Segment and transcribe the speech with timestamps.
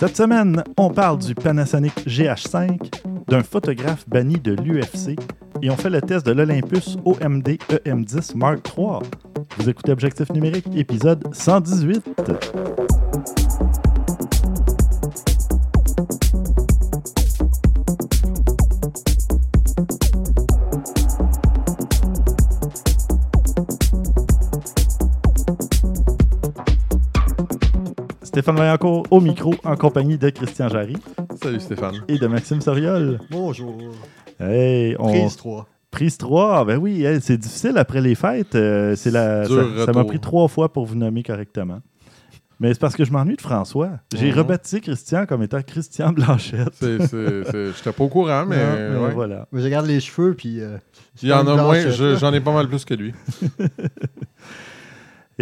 [0.00, 2.90] Cette semaine, on parle du Panasonic GH5,
[3.28, 5.14] d'un photographe banni de l'UFC
[5.60, 9.00] et on fait le test de l'Olympus OMD EM10 Mark III.
[9.58, 12.02] Vous écoutez Objectif numérique, épisode 118.
[28.40, 30.96] Stéphane Vaillancourt au micro en compagnie de Christian Jarry
[31.42, 32.02] Salut Stéphane.
[32.08, 33.20] et de Maxime Soriol.
[33.30, 33.76] Bonjour.
[34.40, 35.08] Hey, on...
[35.10, 35.66] Prise 3.
[35.90, 38.54] Prise 3, ben oui, hey, c'est difficile après les fêtes.
[38.54, 41.80] euh, c'est la, ça m'a pris trois fois pour vous nommer correctement.
[42.60, 43.90] Mais c'est parce que je m'ennuie de François.
[44.14, 44.38] J'ai Mhm.
[44.38, 46.72] rebaptisé Christian comme étant Christian Blanchette.
[46.78, 49.12] C'est- j'étais pas au courant, mais, Non, mais ouais.
[49.12, 49.48] voilà.
[49.52, 50.62] Mais je garde les cheveux, puis.
[50.62, 50.78] euh,
[51.22, 51.94] il y en a Blanchette, moins.
[51.94, 53.12] je- j'en ai pas mal plus que lui.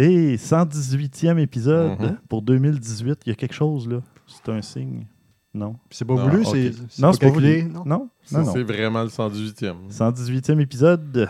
[0.01, 2.17] Et 118e épisode Mhm.
[2.29, 3.19] pour 2018.
[3.25, 4.01] Il y a quelque chose là.
[4.27, 5.05] C'est un signe.
[5.53, 5.75] Non.
[5.89, 6.71] C'est pas voulu, c'est.
[7.01, 7.63] Non, c'est pas voulu.
[7.85, 8.09] non?
[8.23, 9.89] C'est vraiment le 118e.
[9.89, 11.27] 118e épisode.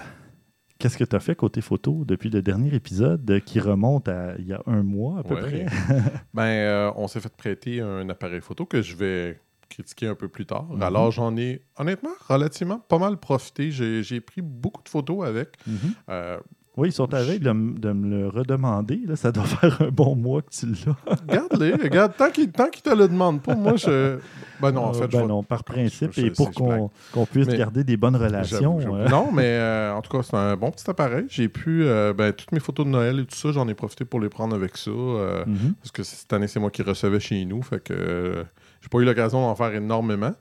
[0.78, 4.46] Qu'est-ce que tu as fait côté photo depuis le dernier épisode qui remonte à il
[4.48, 5.42] y a un mois à peu Ouais.
[5.42, 5.66] près?
[6.34, 10.28] Ben, euh, on s'est fait prêter un appareil photo que je vais critiquer un peu
[10.30, 10.66] plus tard.
[10.72, 10.82] Mhm.
[10.82, 13.72] Alors, j'en ai honnêtement relativement pas mal profité.
[13.72, 15.58] J'ai, j'ai pris beaucoup de photos avec.
[15.68, 15.78] Mhm.
[16.10, 16.38] Euh,
[16.80, 19.02] Oui, ils sont à veille de, m- de me le redemander.
[19.06, 19.16] Là.
[19.16, 20.96] Ça doit faire un bon mois que tu l'as.
[21.28, 22.14] regarde-les, regarde.
[22.18, 24.18] Tant qu'ils, tant qu'ils te le demandent pas, moi, je.
[24.62, 26.58] Ben non, en fait, Euh, je ben vais- non, par principe, je- et pour je
[26.58, 26.88] qu'on blague.
[27.14, 28.80] qu'on puisse Mais- garder des bonnes relations.
[28.82, 29.08] J'avoue, j'avoue.
[29.08, 31.26] euh, Non, mais euh, en tout cas, c'est un bon petit appareil.
[31.30, 34.04] J'ai pu, euh, ben, toutes mes photos de Noël et tout ça, j'en ai profité
[34.04, 34.92] pour les prendre avec ça.
[34.92, 35.76] euh, mhm.
[35.82, 37.62] Parce que cette année, c'est moi qui recevais chez nous.
[37.62, 38.44] Fait que euh,
[38.82, 40.34] j'ai pas eu l'occasion d'en faire énormément.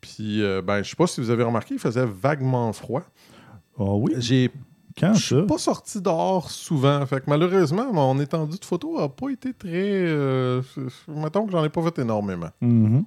[0.00, 3.02] Puis, euh, ben, je sais pas si vous avez remarqué, il faisait vaguement froid.
[3.78, 4.50] Ah oui, J'ai
[4.98, 7.04] quand je suis pas sorti dehors souvent.
[7.06, 9.70] Fait que malheureusement, mon étendue de photos a pas été très.
[9.72, 10.62] Euh,
[11.08, 12.50] mettons que j'en ai pas fait énormément.
[12.60, 13.04] Mhm.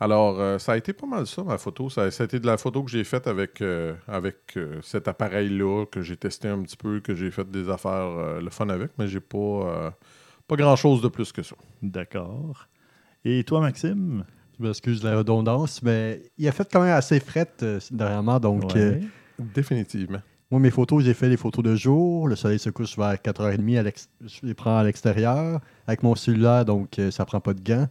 [0.00, 1.88] Alors, euh, ça a été pas mal ça, ma photo.
[1.88, 5.06] Ça, ça a été de la photo que j'ai faite avec, euh, avec euh, cet
[5.06, 8.68] appareil-là, que j'ai testé un petit peu, que j'ai fait des affaires, euh, le fun
[8.68, 9.90] avec, mais j'ai pas, euh,
[10.48, 11.54] pas grand-chose de plus que ça.
[11.82, 12.66] D'accord.
[13.24, 14.24] Et toi, Maxime?
[14.58, 18.40] Je m'excuse de la redondance, mais il a fait quand même assez fret euh, dernièrement.
[18.40, 19.00] Donc, euh, Ouais.
[19.54, 20.20] Définitivement.
[20.52, 22.28] Moi, mes photos, j'ai fait les photos de jour.
[22.28, 23.78] Le soleil se couche vers 4h30.
[23.78, 23.90] à
[24.24, 27.88] je les prends à l'extérieur avec mon cellulaire, donc euh, ça prend pas de gants.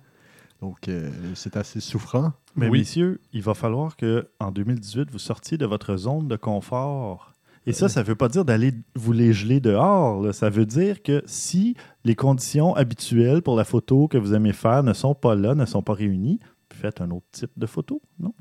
[0.61, 2.33] Donc, euh, c'est assez souffrant.
[2.55, 2.79] Mais Oui.
[2.79, 7.33] messieurs, il va falloir que en 2018, vous sortiez de votre zone de confort.
[7.65, 10.21] Et ça, ça ne veut pas dire d'aller vous les geler dehors.
[10.21, 10.33] là.
[10.33, 14.83] Ça veut dire que si les conditions habituelles pour la photo que vous aimez faire
[14.83, 16.39] ne sont pas là, ne sont pas réunies,
[16.73, 18.33] faites un autre type de photo, non?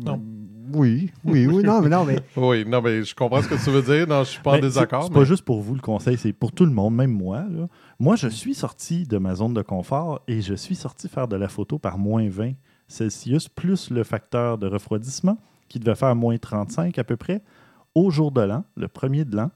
[0.00, 0.22] Non.
[0.74, 3.70] Oui, oui, oui, non, mais non, mais Oui, non, mais je comprends ce que tu
[3.70, 4.06] veux dire.
[4.06, 5.04] Non, je suis pas en désaccord.
[5.04, 7.44] C'est mais- pas juste pour vous le conseil, c'est pour tout le monde, même moi.
[7.50, 7.68] là.
[7.98, 11.36] Moi, je suis sorti de ma zone de confort et je suis sorti faire de
[11.36, 12.52] la photo par moins 20
[12.88, 15.38] Celsius, plus le facteur de refroidissement
[15.68, 17.42] qui devait faire moins 35 à peu près.
[17.94, 19.50] Au jour de l'an, le premier de l'an,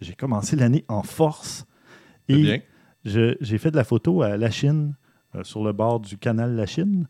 [0.00, 1.66] j'ai commencé l'année en force.
[2.28, 2.62] Et
[3.04, 4.94] j'ai fait de la photo à La Chine,
[5.34, 7.06] euh, sur le bord du canal La Chine.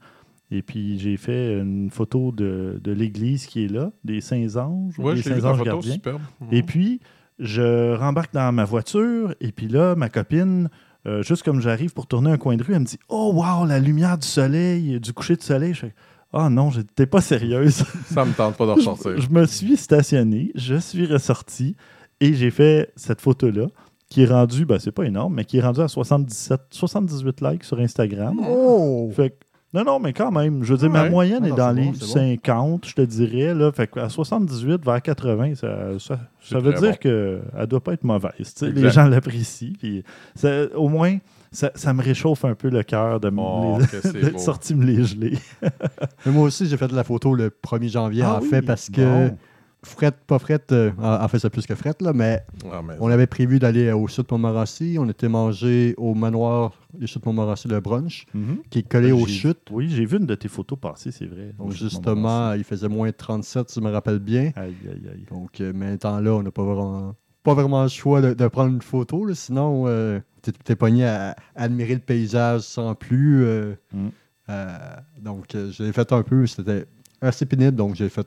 [0.50, 4.98] Et puis, j'ai fait une photo de, de l'église qui est là, des Saints-Anges.
[4.98, 5.92] Ouais, des Saints-Anges photo, gardiens.
[5.92, 6.22] superbe.
[6.50, 7.00] Et puis,
[7.38, 10.70] je rembarque dans ma voiture, et puis là, ma copine,
[11.06, 13.66] euh, juste comme j'arrive pour tourner un coin de rue, elle me dit Oh, wow,
[13.66, 15.74] la lumière du soleil, du coucher de soleil.
[15.74, 15.94] Je fais
[16.32, 17.84] Ah non, j'ai- t'es pas sérieuse.
[18.06, 19.20] Ça me tente pas de ressortir.
[19.20, 21.76] je me suis stationné, je suis ressorti,
[22.20, 23.66] et j'ai fait cette photo-là,
[24.10, 27.64] qui est rendue, ben, c'est pas énorme, mais qui est rendue à 77, 78 likes
[27.64, 28.40] sur Instagram.
[28.48, 29.10] Oh!
[29.14, 29.36] Fait que-
[29.74, 31.92] non, non, mais quand même, je veux dire, ma moyenne Ah est dans les bon,
[31.94, 32.12] c'est bon.
[32.12, 33.52] 50, je te dirais.
[33.54, 35.68] Là, fait à 78 vers 80, ça,
[35.98, 36.96] ça, ça veut dire bon.
[36.98, 38.32] qu'elle ne doit pas être mauvaise.
[38.38, 38.70] tu sais.
[38.70, 39.72] Les gens l'apprécient.
[39.78, 40.02] puis
[40.34, 41.18] ça- au moins,
[41.52, 43.78] ça, ça me réchauffe un peu le cœur de, Oh,
[44.12, 45.36] d'être sorti me les geler.
[46.26, 48.62] Mais moi aussi, j'ai fait de la photo le 1er janvier, Ah en oui, fait,
[48.62, 49.36] parce que bon.
[49.84, 53.08] Fret, pas fret, euh, en fait, c'est plus que fret, là, mais Ah, mais- On
[53.10, 54.96] avait prévu d'aller au sud de Montmorency.
[54.98, 58.58] On était mangé au manoir du sud de Montmorency, le brunch, Mhm.
[58.70, 59.68] qui est collé aux J'ai- chutes.
[59.70, 61.52] Oui, j'ai vu une de tes photos passer, c'est vrai.
[61.58, 64.52] Donc, justement, il faisait moins 37, si je me rappelle bien.
[64.56, 65.24] Aïe, aïe, aïe.
[65.30, 67.14] Donc, euh, mais temps là, on n'a pas vraiment,
[67.44, 69.24] pas vraiment le choix de, de prendre une photo.
[69.24, 69.34] là.
[69.34, 70.18] Sinon, euh,
[70.64, 73.44] t'es, pogné à, à admirer le paysage sans plus.
[73.44, 74.08] euh, Mm.
[74.50, 74.78] euh,
[75.22, 76.46] donc, je l'ai fait un peu.
[76.46, 76.86] C'était
[77.20, 78.26] assez pénible, donc j'ai fait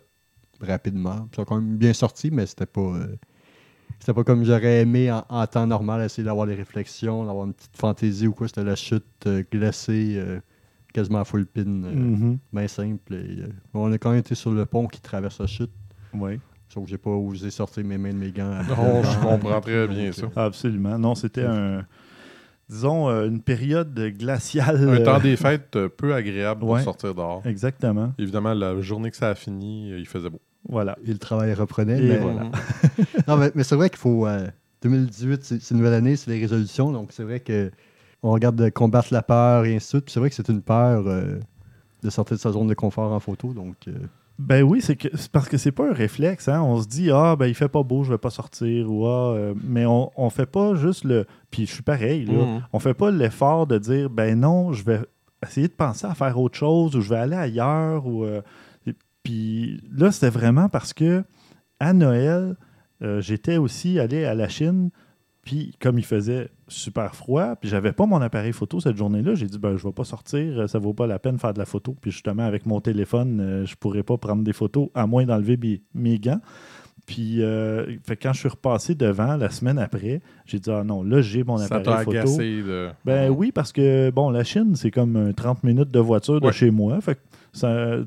[0.64, 1.28] rapidement.
[1.36, 2.82] Ça a quand même bien sorti, mais c'était pas.
[2.82, 3.16] euh,
[4.00, 7.54] c'était pas comme j'aurais aimé en, en temps normal, essayer d'avoir des réflexions, d'avoir une
[7.54, 8.48] petite fantaisie ou quoi.
[8.48, 10.40] C'était la chute euh, glacée, euh,
[10.94, 12.38] quasiment full pin, euh, Mhm.
[12.52, 13.14] bien simple.
[13.14, 15.72] Et, euh, on a quand même été sur le pont qui traverse la chute.
[16.14, 16.40] Oui.
[16.70, 18.64] Sauf que j'ai pas osé sortir mes mains de mes gants.
[18.68, 20.28] Non, je comprends très bien ça.
[20.36, 20.98] Absolument.
[20.98, 21.86] Non, c'était un.
[22.70, 24.90] disons, euh, une période glaciale.
[24.90, 26.84] Un temps des fêtes peu agréable pour Ouais.
[26.84, 27.42] sortir dehors.
[27.46, 28.14] Exactement.
[28.18, 30.40] Évidemment, la journée que ça a fini, il faisait beau.
[30.70, 30.98] Voilà.
[31.06, 32.00] Et le travail reprenait.
[32.02, 32.52] Et mais voilà.
[33.28, 34.28] Non, mais, mais c'est vrai qu'il faut.
[34.28, 34.48] euh,
[34.84, 36.92] 2018, c'est c'est une nouvelle année, c'est les résolutions.
[36.92, 37.72] Donc, c'est vrai que
[38.24, 40.06] on regarde de combattre la peur et ainsi de suite.
[40.06, 41.40] Puis c'est vrai que c'est une peur euh,
[42.04, 43.54] de sortir de sa zone de confort en photo.
[43.54, 43.92] Donc, euh,
[44.40, 46.48] Ben oui, c'est que c'est parce que c'est pas un réflexe.
[46.48, 46.62] Hein?
[46.64, 49.34] On se dit ah ben il fait pas beau, je vais pas sortir ou ah,
[49.36, 51.26] euh, mais on, on fait pas juste le.
[51.52, 52.26] Puis je suis pareil.
[52.26, 52.34] Là.
[52.34, 52.62] Mhm.
[52.74, 55.00] On fait pas l'effort de dire ben non, je vais
[55.46, 58.24] essayer de penser à faire autre chose ou je vais aller ailleurs ou.
[58.24, 58.42] euh,
[59.24, 61.24] puis là c'était vraiment parce que
[61.80, 62.56] à Noël
[63.02, 64.90] euh, j'étais aussi allé à la Chine.
[65.44, 69.48] Puis comme il faisait super froid, puis j'avais pas mon appareil photo cette journée-là, j'ai
[69.48, 71.58] dit ben je vais pas sortir, euh, ça vaut pas la peine de faire de
[71.58, 71.96] la photo.
[72.00, 75.58] Puis justement avec mon téléphone, euh, je pourrais pas prendre des photos à moins d'enlever
[75.58, 76.42] mes, mes gants.
[77.08, 81.02] Puis euh, fait quand je suis repassé devant la semaine après, j'ai dit ah non,
[81.02, 82.18] là j'ai mon Ça appareil photo.
[82.20, 82.62] agacé.
[82.62, 82.90] De...
[83.04, 86.46] Ben oui, parce que, bon, la Chine, c'est comme euh, 30 minutes de voiture de
[86.46, 86.52] Ouais.
[86.54, 87.02] chez moi.
[87.02, 87.20] Fait que,
[87.54, 87.60] tu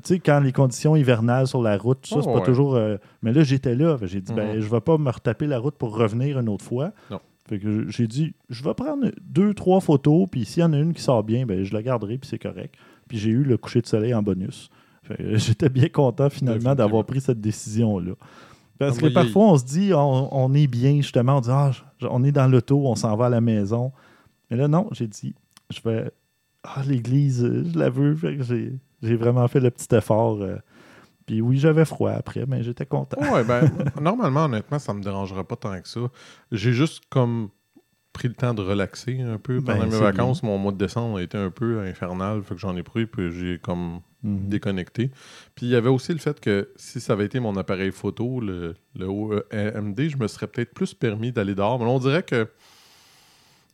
[0.03, 2.43] sais, quand les conditions hivernales sur la route, ça, Oh, c'est pas ouais.
[2.45, 2.75] toujours.
[2.75, 3.97] euh, mais là, j'étais là.
[4.03, 4.61] J'ai dit, ben, Mhm.
[4.61, 6.91] je vais pas me retaper la route pour revenir une autre fois.
[7.11, 7.19] Non.
[7.47, 10.77] Fait que j'ai dit, je vais prendre deux, trois photos, puis s'il y en a
[10.79, 12.73] une qui sort bien, ben, je la garderai, puis c'est correct.
[13.07, 14.69] Puis j'ai eu le coucher de soleil en bonus.
[15.19, 18.13] J'étais bien content finalement d'avoir pris cette décision-là.
[18.79, 21.71] Parce que parfois, on se dit, on, on est bien, justement, on dit, ah,
[22.09, 23.91] on est dans l'auto, on s'en va à la maison.
[24.49, 25.33] Mais là, non, j'ai dit,
[25.69, 26.11] je vais.
[26.65, 28.15] Ah, l'église, euh, je la veux.
[29.01, 30.41] J'ai, vraiment fait le petit effort.
[30.41, 30.57] euh.
[31.25, 33.19] Puis oui, j'avais froid après, mais j'étais content.
[33.33, 33.69] Ouais, ben,
[34.01, 36.01] normalement, honnêtement, ça me dérangerait pas tant que ça.
[36.51, 37.49] J'ai juste comme
[38.13, 40.41] pris le temps de relaxer un peu pendant Ben, mes vacances.
[40.43, 43.31] Mon mois de décembre a été un peu infernal, fait que j'en ai pris, puis
[43.31, 44.47] j'ai comme Mhm.
[44.49, 45.11] déconnecté.
[45.53, 48.39] Puis il y avait aussi le fait que si ça avait été mon appareil photo,
[48.39, 51.77] le, le OMD, je me serais peut-être plus permis d'aller dehors.
[51.79, 52.47] Mais on dirait que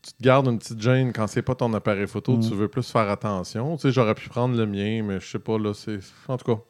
[0.02, 2.90] tu te gardes une petite gêne quand c'est pas ton appareil photo, tu veux plus
[2.92, 3.76] faire attention.
[3.76, 6.00] Tu sais, j'aurais pu prendre le mien, mais je sais pas, là, c'est...
[6.28, 6.62] En tout cas,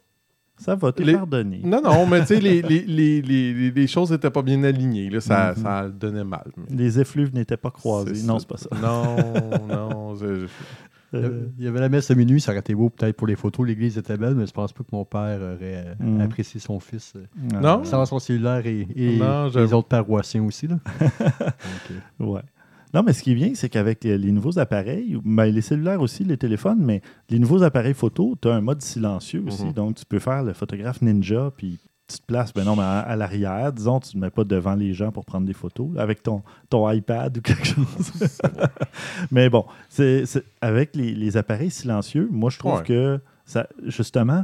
[0.58, 1.62] Ça va te Les- pardonner.
[1.64, 4.62] non, non, mais tu sais, les, les, les, les, les- les choses n'étaient pas bien
[4.64, 5.10] alignées.
[5.10, 5.64] Là, ça, Mhm.
[5.64, 6.52] ça donnait mal.
[6.58, 8.22] mais- Les effluves n'étaient pas croisés.
[8.28, 8.70] Non, c'est pas ça.
[8.82, 9.16] Non,
[9.70, 10.16] non.
[10.18, 10.26] c'est-
[11.14, 12.90] il y avait- Euh, il y avait la messe à minuit, ça aurait été beau
[12.90, 13.68] peut-être pour les photos.
[13.68, 16.22] L'église était belle, mais je pense pas que mon père aurait Mhm.
[16.22, 17.14] apprécié son fils.
[17.18, 17.26] euh,
[17.62, 17.84] Non.
[17.84, 20.68] Sans son cellulaire et, et Non, les autres paroissiens aussi.
[20.68, 20.78] Là.
[22.20, 22.42] Ouais.
[22.94, 26.02] Non, mais ce qui est bien, c'est qu'avec les, les nouveaux appareils, ben, les cellulaires
[26.02, 29.66] aussi, les téléphones, mais les nouveaux appareils photo, tu as un mode silencieux aussi.
[29.66, 29.74] Mhm.
[29.74, 33.00] Donc, tu peux faire le photographe ninja, puis tu te places, ben non, mais à,
[33.00, 35.88] à l'arrière, disons, tu ne te mets pas devant les gens pour prendre des photos,
[35.94, 38.12] là, avec ton, ton iPad ou quelque chose.
[39.32, 42.84] mais bon, c'est c'est- avec les, les appareils silencieux, moi, je trouve Ouais.
[42.84, 44.44] que, ça, justement,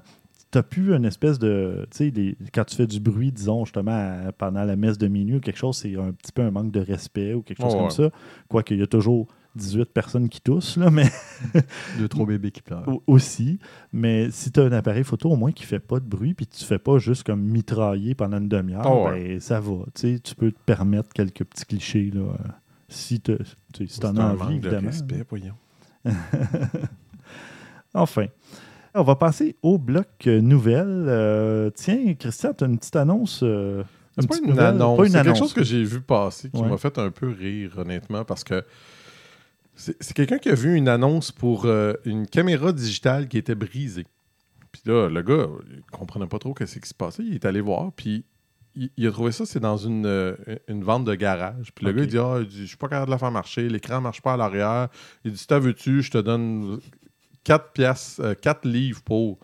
[0.63, 1.87] plus une espèce de.
[1.91, 3.91] Tu sais, quand tu fais du bruit, disons, justement,
[4.27, 6.71] à- pendant la messe de minuit ou quelque chose, c'est un petit peu un manque
[6.71, 7.89] de respect ou quelque chose comme ouais.
[7.89, 8.09] ça.
[8.47, 11.09] Quoique, il y a toujours 18 personnes qui toussent, là, mais
[11.97, 12.87] deux, trois bébés qui pleurent.
[12.87, 13.57] au- aussi.
[13.91, 16.45] Mais si tu as un appareil photo, au moins qui fait pas de bruit, puis
[16.45, 19.27] tu fais pas juste comme mitrailler pendant une demi-heure, Ah ouais.
[19.29, 19.77] ben, ça va.
[19.95, 22.35] Tu sais, tu peux te permettre quelques petits clichés, là, euh,
[22.87, 23.35] si tu
[23.87, 24.87] si en un as manque envie, de évidemment.
[24.89, 25.55] respect, voyons.
[27.93, 28.25] Enfin.
[28.99, 31.05] On va passer au bloc euh, nouvelles.
[31.07, 33.41] Euh, tiens, Christian, tu as une petite annonce.
[33.43, 33.83] euh,
[34.17, 34.65] C'est pas petite une nouvelle?
[34.65, 34.97] annonce.
[34.97, 35.39] Pas une C'est quelque annonce.
[35.39, 36.67] chose que j'ai vu passer qui Ouais.
[36.69, 38.63] m'a fait un peu rire, honnêtement, parce que
[39.75, 43.55] c'est c'est quelqu'un qui a vu une annonce pour euh, une caméra digitale qui était
[43.55, 44.05] brisée.
[44.71, 47.23] Puis là, le gars, il comprenait pas trop ce qui se passait.
[47.23, 48.25] Il est allé voir, puis
[48.75, 50.35] il, il a trouvé ça, c'est dans une,
[50.67, 51.71] une vente de garage.
[51.75, 53.31] Puis le gars, il dit Ah, il dit, je suis pas capable de la faire
[53.31, 54.87] marcher, l'écran marche pas à l'arrière.
[55.23, 56.79] Il dit Si t'as veux-tu, je te donne
[57.47, 59.39] 4 piastres, euh, 4 livres pour.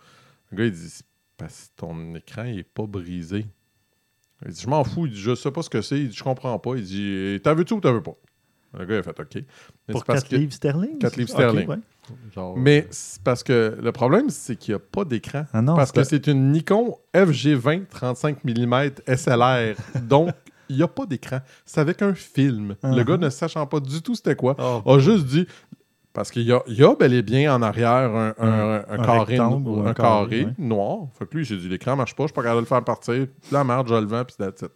[0.52, 1.00] Le gars, il dit
[1.38, 3.46] parce que ton écran, il est pas brisé.
[4.46, 6.16] Il dit Je m'en fous, il dit Je sais pas ce que c'est, il dit
[6.16, 6.76] Je comprends pas.
[6.76, 8.16] Il dit T'as veux-tu ou t'as veux pas?
[8.78, 9.36] Le gars, il a fait OK.
[9.36, 9.44] Mais
[9.92, 10.98] Pour c'est parce 4 que- livres sterling?
[11.00, 11.68] Quatre livres Ok, sterling.
[11.70, 11.78] ouais.
[12.36, 15.46] Genre, Mais c'est parce que le problème, c'est qu'il n'y a pas d'écran.
[15.54, 19.76] Ah non, Parce que c'est une Nikon FG20 35 mm SLR.
[20.02, 20.32] Donc,
[20.70, 21.40] il n'y a pas d'écran.
[21.66, 22.76] C'est avec un film.
[22.84, 23.06] Le Uh-huh.
[23.06, 24.92] gars, ne sachant pas du tout c'était quoi, Oh.
[24.92, 25.48] a juste dit.
[26.14, 29.00] Parce qu'il y a, il y a bel et bien en arrière un, un- un
[29.00, 30.54] Un carré, ou un un carré, carré ouais.
[30.60, 31.08] noir.
[31.18, 32.84] Fait que lui, j'ai dit l'écran marche pas, je suis pas capable de le faire
[32.84, 33.26] partir.
[33.52, 34.72] La merde, je le vends, puis that's it.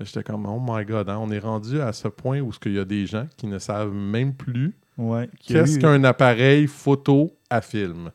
[0.00, 2.78] J'étais comme, oh my god, hein, on est rendu à ce point où il y
[2.78, 7.60] a des gens qui ne savent même plus Ouais, qu'est-ce eu- qu'un appareil photo à
[7.60, 8.10] film.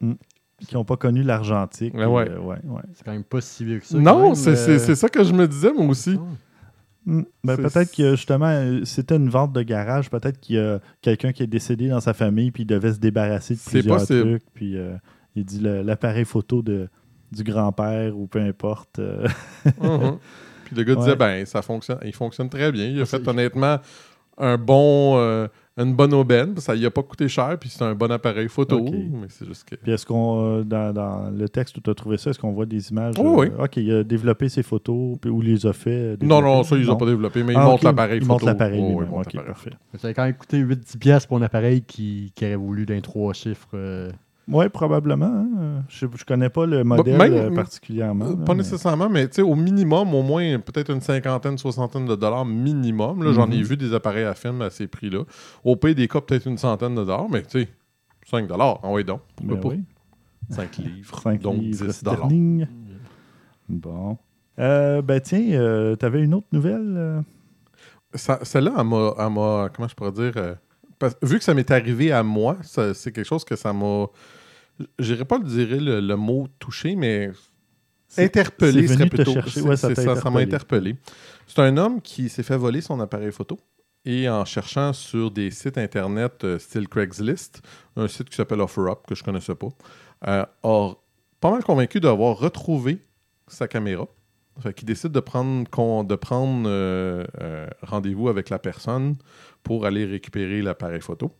[0.68, 1.94] qui n'ont pas connu l'argentique.
[1.96, 2.82] Ouais, euh, ouais, ouais.
[2.94, 3.98] C'est quand même pas si vieux que ça.
[3.98, 6.12] Non, c'est euh, c'est- ça que je me disais, moi aussi.
[6.16, 6.28] non.
[7.06, 7.24] Hmm.
[7.44, 10.10] Ben, peut-être que justement, euh, c'était une vente de garage.
[10.12, 13.00] Peut-être qu'il y a quelqu'un qui est décédé dans sa famille puis il devait se
[13.00, 14.22] débarrasser de C'est plusieurs possible.
[14.40, 14.44] trucs.
[14.54, 14.96] Puis euh,
[15.36, 16.90] il dit l'appareil photo de,
[17.32, 19.00] du grand-père ou peu importe.
[19.00, 19.28] euh,
[19.82, 20.18] Mhm.
[20.66, 22.86] Puis le gars disait, ben, ça fonctionne, il fonctionne très bien.
[22.86, 23.80] Il a fait honnêtement
[24.38, 26.56] un bon, euh, une bonne aubaine.
[26.58, 28.80] Ça y a pas coûté cher, puis c'est un bon appareil photo.
[28.84, 29.76] Mais c'est juste que.
[29.76, 32.52] Puis est-ce qu'on, euh, dans, dans le texte où tu as trouvé ça, est-ce qu'on
[32.52, 33.16] voit des images?
[33.18, 33.48] Oh, euh, oui.
[33.58, 35.90] OK, il a développé ses photos, puis où il les a fait?
[35.92, 38.46] euh, Non, non, ça, ils ont pas développé, mais ils Ah, montrent l'appareil Il photo.
[38.46, 39.48] l'appareil Oh, oui, ils montrent l'appareil.
[39.54, 39.72] parfait.
[39.98, 43.00] Ça a quand même coûté 8-10 piastres pour un appareil qui, qui aurait voulu d'un
[43.02, 44.10] trois chiffres.
[44.54, 45.26] Euh, Oui, probablement.
[45.26, 45.84] hein.
[45.90, 48.26] Je ne connais pas le modèle même- euh, particulièrement.
[48.26, 52.16] Euh, là, Pas mais- nécessairement, mais au minimum, au moins peut-être une cinquantaine, soixantaine de
[52.16, 53.24] dollars minimum.
[53.24, 53.64] Là, J'en ai Mhm.
[53.64, 55.24] vu des appareils à film à ces prix-là.
[55.64, 57.70] Au pire des cas, peut-être une centaine de dollars, mais tu sais,
[58.30, 59.22] 5 dollars, en oui donc.
[59.36, 59.70] Pourquoi Ben pas?
[59.70, 59.84] oui.
[60.50, 62.28] 5 livres, 5 donc livres 10 dollars.
[63.70, 64.18] Bon.
[64.60, 66.94] Euh, ben tiens, tu avais une autre nouvelle?
[66.98, 67.22] euh?
[68.14, 70.56] Ça- Celle-là, elle m'a, comment je pourrais dire, euh,
[71.00, 74.08] parce- vu que ça m'est arrivé à moi, c'est quelque chose que ça m'a,
[75.00, 77.32] j'irais pas le dire le, le mot touché, mais
[78.18, 79.34] interpellé serait plutôt.
[79.62, 80.96] Ouais, ça m'a interpellé.
[81.48, 83.60] C'est un homme qui s'est fait voler son appareil photo
[84.06, 87.62] et en cherchant sur des sites internet euh, style Craigslist,
[87.96, 89.70] un site qui s'appelle OfferUp que je connaissais pas,
[90.28, 90.94] euh, a
[91.40, 93.00] pas mal convaincu d'avoir retrouvé
[93.48, 94.08] sa caméra.
[94.60, 99.16] Fait qu'il décide de prendre, con- de prendre euh, euh, rendez-vous avec la personne
[99.64, 101.32] pour aller récupérer l'appareil photo.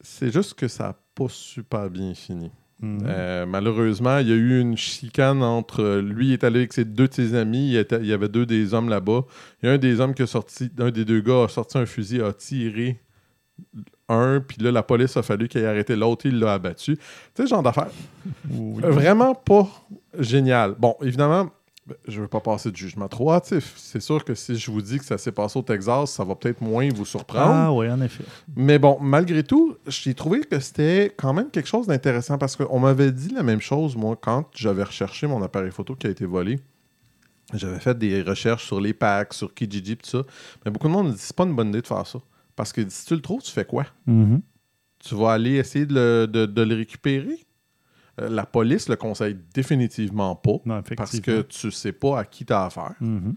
[0.00, 2.50] C'est juste que ça n'a pas super bien fini.
[2.80, 3.00] Mhm.
[3.06, 5.82] Euh, malheureusement, il y a eu une chicane entre.
[5.82, 7.70] euh, Lui, il est allé avec ses deux de ses amis.
[7.70, 9.22] Il, était- il y avait deux des hommes là-bas.
[9.62, 10.70] Il y a un des hommes qui a sorti.
[10.78, 13.00] Un des deux gars a sorti un fusil, a tiré
[14.08, 14.40] un.
[14.46, 16.26] Puis là, la police a fallu qu'il ait arrêté l'autre.
[16.26, 16.96] Il l'a abattu.
[16.96, 17.02] Tu
[17.34, 17.88] sais, ce genre d'affaire.
[18.50, 18.80] Oui.
[18.82, 19.66] Vraiment pas
[20.18, 20.74] génial.
[20.78, 21.50] Bon, évidemment,
[22.06, 23.72] je veux pas passer de jugement trop hâtif.
[23.76, 26.34] C'est sûr que si je vous dis que ça s'est passé au Texas, ça va
[26.34, 27.50] peut-être moins vous surprendre.
[27.54, 28.24] Ah oui, en effet.
[28.56, 32.78] Mais bon, malgré tout, j'ai trouvé que c'était quand même quelque chose d'intéressant parce qu'on
[32.80, 36.24] m'avait dit la même chose, moi, quand j'avais recherché mon appareil photo qui a été
[36.26, 36.58] volé.
[37.54, 40.22] J'avais fait des recherches sur les packs, sur Kijiji, tout ça.
[40.64, 42.18] Mais beaucoup de monde me dit c'est pas une bonne idée de faire ça.
[42.54, 43.86] Parce que si tu le trouves, tu fais quoi?
[44.06, 44.42] Mhm.
[44.98, 47.38] Tu vas aller essayer de le, de- de le récupérer?
[48.28, 50.58] La police le conseille définitivement pas.
[50.64, 52.94] Non, Parce que tu sais pas à qui tu as affaire.
[53.00, 53.34] Mhm.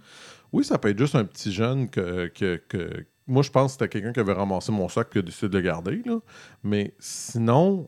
[0.54, 2.28] Oui, ça peut être juste un petit jeune que.
[2.28, 5.18] que- que- Moi, je pense que c'était quelqu'un qui avait ramassé mon sac et qui
[5.20, 6.02] a décidé de le garder.
[6.06, 6.20] Là.
[6.64, 7.88] Mais sinon,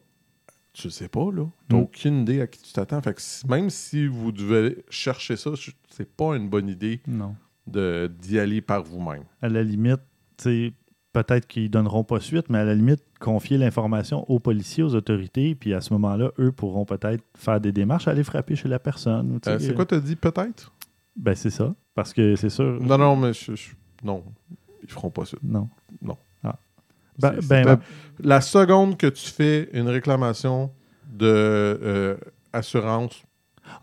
[0.72, 1.46] tu sais pas, là.
[1.70, 1.80] Tu Mm.
[1.80, 3.02] aucune idée à qui tu t'attends.
[3.02, 5.52] Fait que même si vous devez chercher ça,
[5.90, 7.02] c'est pas une bonne idée
[7.68, 9.24] d'y aller par vous-même.
[9.42, 10.02] À la limite,
[10.38, 10.74] tu sais,
[11.14, 15.56] peut-être qu'ils donneront pas suite, mais à la limite, confier l'information aux policiers, aux autorités,
[15.56, 19.40] puis à ce moment-là, eux pourront peut-être faire des démarches, aller frapper chez la personne.
[19.48, 20.74] Euh, c'est quoi, t'as dit peut-être?
[21.16, 21.74] Ben, c'est ça.
[21.96, 22.80] Parce que c'est sûr.
[22.82, 23.70] Non, non, mais je, je-
[24.04, 24.24] non.
[24.82, 25.38] Ils feront pas ça.
[25.44, 25.70] Non.
[26.02, 26.18] Non.
[26.44, 26.56] Ah.
[27.20, 27.80] Ben, ben,
[28.20, 30.72] la seconde que tu fais une réclamation
[31.14, 32.18] de euh,
[32.52, 33.24] assurance,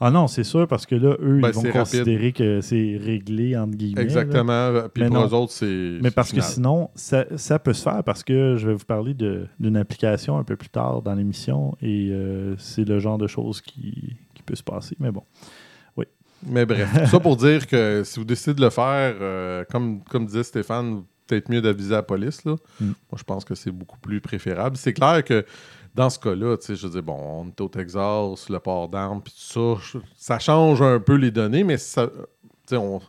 [0.00, 3.56] Ah non, c'est sûr, parce que là, eux, Ben, ils vont considérer que c'est réglé,
[3.56, 4.02] entre guillemets.
[4.02, 4.52] exactement.
[4.52, 5.26] euh, Puis Mais pour non.
[5.28, 5.98] eux autres, c'est.
[6.02, 9.14] Mais parce que sinon, ça, ça peut se faire parce que je vais vous parler
[9.14, 13.60] d'une application un peu plus tard dans l'émission et euh, c'est le genre de choses
[13.60, 14.96] qui, qui peut se passer.
[15.00, 15.22] Mais bon.
[16.46, 20.02] Mais bref, tout ça pour dire que si vous décidez de le faire, euh, comme,
[20.04, 22.44] comme disait Stéphane, peut-être mieux d'aviser la police.
[22.46, 22.54] Là.
[22.80, 22.84] Mm.
[22.86, 24.78] Moi, je pense que c'est beaucoup plus préférable.
[24.78, 25.44] C'est clair que
[25.94, 29.20] dans ce cas-là, tu sais, je dis, bon, on est au Texas, le port d'armes,
[29.22, 32.16] puis tout ça, ça change un peu les données, mais ça, tu
[32.66, 33.00] sais, on.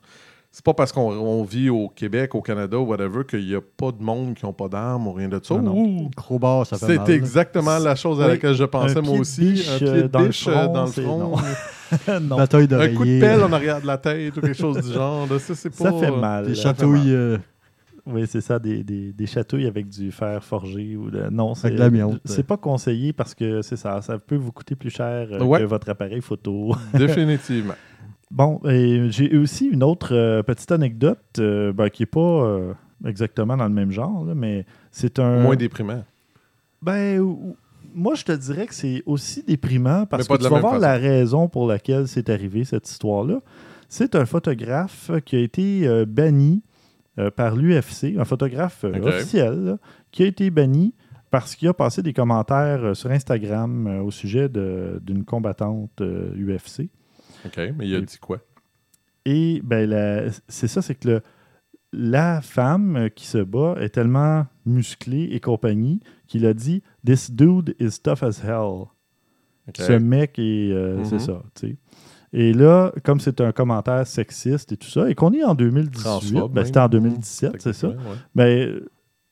[0.54, 3.94] C'est pas parce qu'on on vit au Québec, au Canada, whatever, qu'il n'y a pas
[3.94, 5.56] de monde qui n'ont pas d'armes ou rien de ça.
[6.18, 9.54] Crowbar, ça fait C'est exactement la chose à laquelle je pensais Un moi aussi.
[9.54, 11.18] biche, un pied euh, de dans le biche euh, front, dans le front.
[11.18, 11.36] non.
[12.22, 12.36] non.
[12.36, 15.26] Bataille Un coup de pelle en arrière de la tête ou quelque chose du genre.
[15.30, 15.40] là.
[15.40, 16.46] Ça, c'est pas, Ça fait euh, mal.
[16.48, 17.38] Des chatouilles euh,
[18.08, 21.29] Oui, c'est ça, des, des, des chatouilles avec du fer forgé ou de...
[21.29, 21.75] Non, c'est
[22.25, 25.60] c'est pas conseillé parce que c'est ça, ça peut vous coûter plus cher euh, Ouais.
[25.60, 26.75] que votre appareil photo.
[26.93, 27.75] Définitivement.
[28.31, 32.74] Bon, et j'ai aussi une autre euh, petite anecdote euh, ben, qui n'est pas euh,
[33.05, 35.41] exactement dans le même genre, là, mais c'est un.
[35.41, 36.03] Moins déprimant.
[36.81, 37.22] Ben,
[37.93, 40.79] moi, je te dirais que c'est aussi déprimant parce que tu vas voir façon.
[40.79, 43.41] la raison pour laquelle c'est arrivé, cette histoire-là.
[43.89, 46.63] C'est un photographe qui a été banni
[47.30, 49.78] par l'UFC, un photographe euh, officiel, là,
[50.12, 50.96] qui a été banni
[51.30, 56.34] parce qu'il a passé des commentaires euh, sur Instagram euh, au sujet d'une combattante euh,
[56.36, 56.90] UFC.
[57.46, 58.40] OK, mais il a Et- dit quoi?
[59.25, 61.22] Et ben, c'est ça, c'est que le-
[61.94, 67.30] la femme euh, qui se bat est tellement musclée et compagnie qu'il a dit This
[67.32, 68.86] dude is tough as hell.
[69.78, 70.72] Ce mec est.
[70.72, 71.04] euh.
[71.04, 71.78] C'est ça, tu sais.
[72.34, 76.04] Et là, comme c'est un commentaire sexiste et tout ça, et qu'on est en 2018,
[76.04, 77.90] Transphobe, ben, c'était en 2017, c'est ça.
[78.36, 78.80] Ben,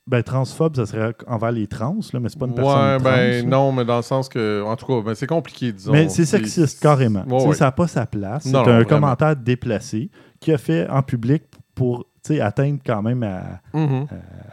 [0.06, 3.04] ben, transphobe, ça serait envers les trans, là, mais c'est pas une personne Ouais, trans.
[3.04, 3.42] ben là.
[3.48, 5.92] non, mais dans le sens que, en tout cas, ben, c'est compliqué, disons.
[5.92, 7.24] Mais c'est sexiste, carrément.
[7.26, 7.54] Ouais, ouais.
[7.54, 8.42] Ça n'a pas sa place.
[8.44, 12.06] C'est un non, commentaire déplacé qui a fait en public pour
[12.40, 14.06] atteindre quand même à, Mhm.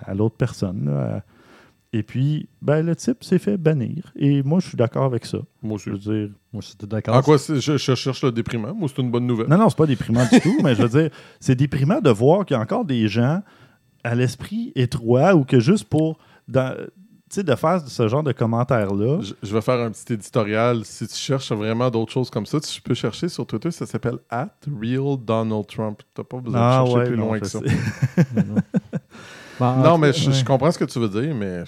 [0.06, 0.86] à l'autre personne.
[0.86, 1.22] là.
[1.98, 4.12] Et puis, ben, le type s'est fait bannir.
[4.16, 5.39] Et moi, je suis d'accord avec ça.
[5.63, 5.86] Moi aussi.
[5.86, 6.30] Je veux dire.
[6.54, 7.16] Moi, j'étais d'accord.
[7.16, 8.74] En quoi je, je cherche le déprimant?
[8.75, 9.48] Moi, c'est une bonne nouvelle.
[9.48, 12.46] Non, non, c'est pas déprimant du tout, mais je veux dire, c'est déprimant de voir
[12.46, 13.42] qu'il y a encore des gens
[14.04, 16.20] à l'esprit étroit ou que juste pour.
[16.48, 16.75] dans-
[17.30, 19.20] Tu sais, de faire ce genre de commentaires-là.
[19.22, 20.86] Je, je vais faire un petit éditorial.
[20.86, 23.72] Si tu cherches vraiment d'autres choses comme ça, tu peux chercher sur Twitter.
[23.72, 24.51] Ça s'appelle at
[24.82, 26.01] real Donald Trump.
[26.13, 27.60] T'as pas besoin de chercher plus Ah non, loin que ça.
[29.60, 31.64] en Non, mais je, comprends ce que tu veux dire, mais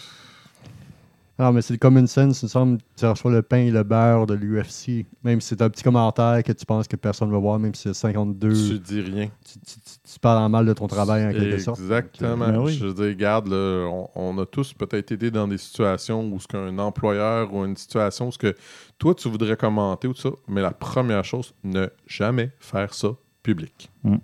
[1.37, 2.77] Non, mais c'est le common sense, il me semble.
[2.97, 5.05] Tu reçois le pain et le beurre de l'UFC.
[5.23, 7.73] Même si c'est un petit commentaire que tu penses que personne ne va voir, même
[7.73, 9.29] si c'est 52, tu tu, dis rien.
[9.45, 9.79] tu- tu-
[10.13, 11.79] tu parles en mal de ton travail en quelque sorte.
[11.79, 12.37] Exactement.
[12.47, 12.73] Ben oui.
[12.73, 16.39] Je veux dire, regarde, là, on, on a tous peut-être été dans des situations où
[16.39, 18.55] ce qu'un employeur ou une situation où ce que
[18.97, 23.09] toi tu voudrais commenter ou tout ça, mais la première chose, ne jamais faire ça
[23.43, 23.89] public.
[24.03, 24.15] Mm.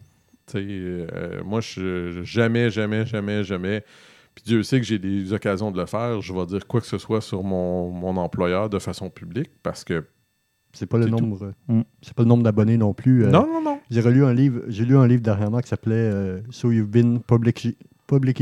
[0.53, 3.83] Euh, moi, je, jamais, jamais, jamais, jamais.
[4.35, 6.21] Puis Dieu sait que j'ai des occasions de le faire.
[6.21, 9.83] Je vais dire quoi que ce soit sur mon, mon employeur de façon publique parce
[9.83, 10.05] que.
[10.73, 11.53] C'est pas le nombre.
[11.67, 11.81] Mm.
[12.01, 13.23] C'est pas le nombre d'abonnés non plus.
[13.23, 13.79] euh, non, non, non.
[13.89, 17.21] J'ai relu un livre, j'ai lu un livre dernièrement qui s'appelait euh, So You've Been
[17.21, 17.77] Public Publicly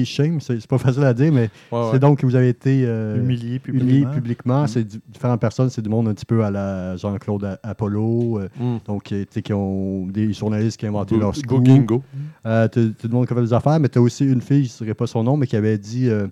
[0.06, 0.42] Shamed.
[0.42, 1.90] C'est c'est pas facile à dire, mais Ouais, ouais.
[1.94, 4.64] c'est donc que vous avez été euh, Humilié humilié publiquement.
[4.64, 4.68] Mm.
[4.68, 8.40] C'est di- différentes personnes, c'est du monde un petit peu à la Jean-Claude Apollo.
[8.40, 8.78] euh, Mm.
[8.86, 11.64] donc, euh, tu sais, qui ont des journalistes qui ont inventé Go, leur scoop.
[11.86, 12.04] Go.
[12.46, 14.66] Euh, t'as du monde qui a fait des affaires, mais tu as aussi une fille,
[14.66, 16.28] je ne dirais pas son nom, mais qui avait dit euh,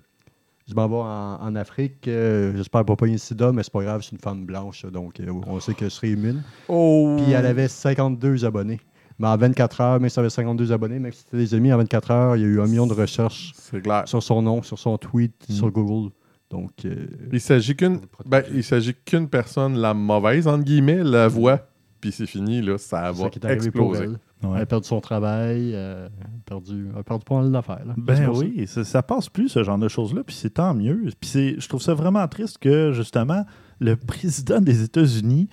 [0.68, 3.82] Je m'en vais en, en Afrique, euh, j'espère pas pogner le sida, mais c'est pas
[3.82, 6.42] grave, c'est une femme blanche, donc euh, on sait que je serai immune.
[6.68, 7.16] Oh!
[7.20, 8.78] Puis elle avait 52 abonnés.
[9.18, 11.72] Mais en 24 heures, même si elle avait 52 abonnés, même si c'était des amis,
[11.72, 13.52] en 24 heures, il y a eu un million de recherches
[13.82, 14.02] clair.
[14.06, 15.52] sur son nom, sur son tweet, Mm.
[15.52, 16.10] sur Google.
[16.50, 21.26] Donc, euh, Il s'agit qu'une ben, il s'agit qu'une personne, la mauvaise, entre guillemets, la
[21.28, 21.66] voit,
[22.00, 24.04] puis c'est fini, là, ça va ça qui est exploser.
[24.04, 24.18] elle.
[24.48, 24.56] Ouais.
[24.56, 27.84] Elle a perdu son travail, euh, elle a perdu, elle a perdu pas mal d'affaires.
[27.96, 28.30] Ben ça.
[28.32, 31.00] oui, ça, ça passe plus ce genre de choses-là, puis c'est tant mieux.
[31.20, 33.46] Puis c'est- je trouve ça vraiment triste que justement
[33.78, 35.48] le président des États-Unis,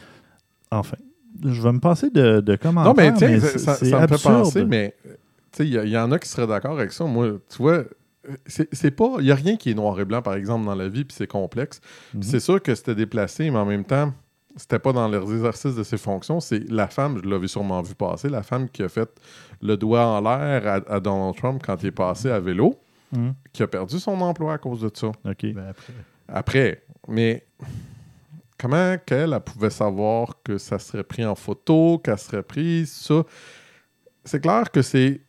[0.72, 0.98] enfin,
[1.44, 2.94] je vais me passer de, de commentaires.
[2.94, 4.34] Non, mais tiens, ça, c'est- ça- me fait absurde.
[4.44, 5.10] penser, mais tu
[5.52, 7.06] sais, il y, en a qui seraient d'accord avec ça.
[7.06, 7.84] Moi, tu vois,
[8.46, 9.16] c'est c'est pas.
[9.20, 11.16] Il n'y a rien qui est noir et blanc, par exemple, dans la vie, puis
[11.18, 11.80] c'est complexe.
[12.10, 12.24] Puis Mhm.
[12.24, 14.14] C'est sûr que c'était déplacé, mais en même temps,
[14.56, 16.40] c'était pas dans l'exercice de ses fonctions.
[16.40, 19.10] C'est la femme, je l'avais sûrement vu passer, la femme qui a fait
[19.62, 22.76] le doigt en l'air à, à Donald Trump quand il est passé à vélo,
[23.12, 23.34] Mhm.
[23.54, 25.08] qui a perdu son emploi à cause de ça.
[25.08, 25.46] OK.
[25.54, 25.94] Ben, après,
[26.28, 27.44] Après, mais
[28.60, 33.24] comment qu'elle elle pouvait savoir que ça serait pris en photo, qu'elle serait prise, ça?
[34.24, 35.22] C'est clair que c'est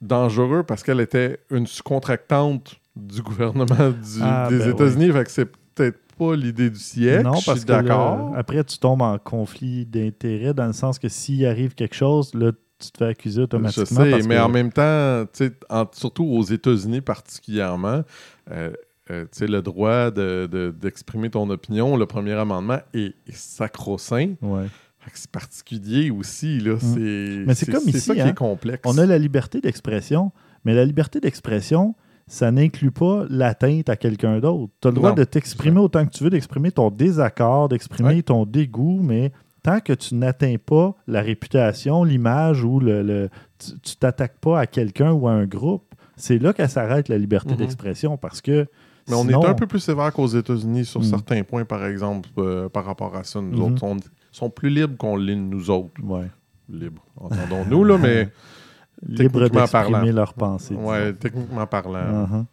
[0.00, 5.30] dangereux parce qu'elle était une sous-contractante du gouvernement du- Ah, des ben États-Unis, fait que
[5.30, 7.22] c'est peut-être pas l'idée du siècle.
[7.24, 8.32] non, je parce suis que là, d'accord.
[8.36, 12.50] après, tu tombes en conflit d'intérêts dans le sens que s'il arrive quelque chose, là,
[12.80, 13.84] tu te fais accuser Je automatiquement.
[14.04, 18.02] sais, parce mais que- en même temps, sais, en- surtout aux États-Unis particulièrement,
[18.50, 18.72] euh,
[19.10, 24.34] euh, le droit de- de- d'exprimer ton opinion, le premier amendement est, est sacro-saint.
[24.42, 24.66] Ouais.
[25.14, 26.74] C'est particulier aussi, là.
[26.74, 27.44] Mm.
[27.46, 28.26] Mais c'est comme ici, ça qui hein.
[28.28, 28.82] est complexe.
[28.84, 30.32] On a la liberté d'expression,
[30.64, 31.94] mais la liberté d'expression,
[32.26, 34.70] ça n'inclut pas l'atteinte à quelqu'un d'autre.
[34.82, 38.16] Tu as le droit Non, de t'exprimer autant que tu veux, d'exprimer ton désaccord, d'exprimer
[38.16, 38.22] Ouais.
[38.22, 43.96] ton dégoût, mais tant que tu n'atteins pas la réputation, l'image ou le, le- tu
[43.96, 47.56] t'attaques pas à quelqu'un ou à un groupe, c'est là qu'elle s'arrête la liberté Mhm.
[47.58, 48.66] d'expression parce que
[49.08, 51.04] Mais on sinon- est un peu plus sévère qu'aux États-Unis sur Mm.
[51.04, 53.40] certains points, par exemple, euh, par rapport à ça.
[53.40, 53.62] Nous Mhm.
[53.62, 53.96] autres sont,
[54.32, 55.90] sont plus libres qu'on l'est nous autres.
[56.02, 56.26] Ouais.
[56.70, 58.28] Libres, entendons-nous, là, mais
[59.06, 60.74] libre Techniquement d'exprimer leurs pensées.
[60.74, 62.26] ouais, techniquement parlant.
[62.26, 62.44] Mhm.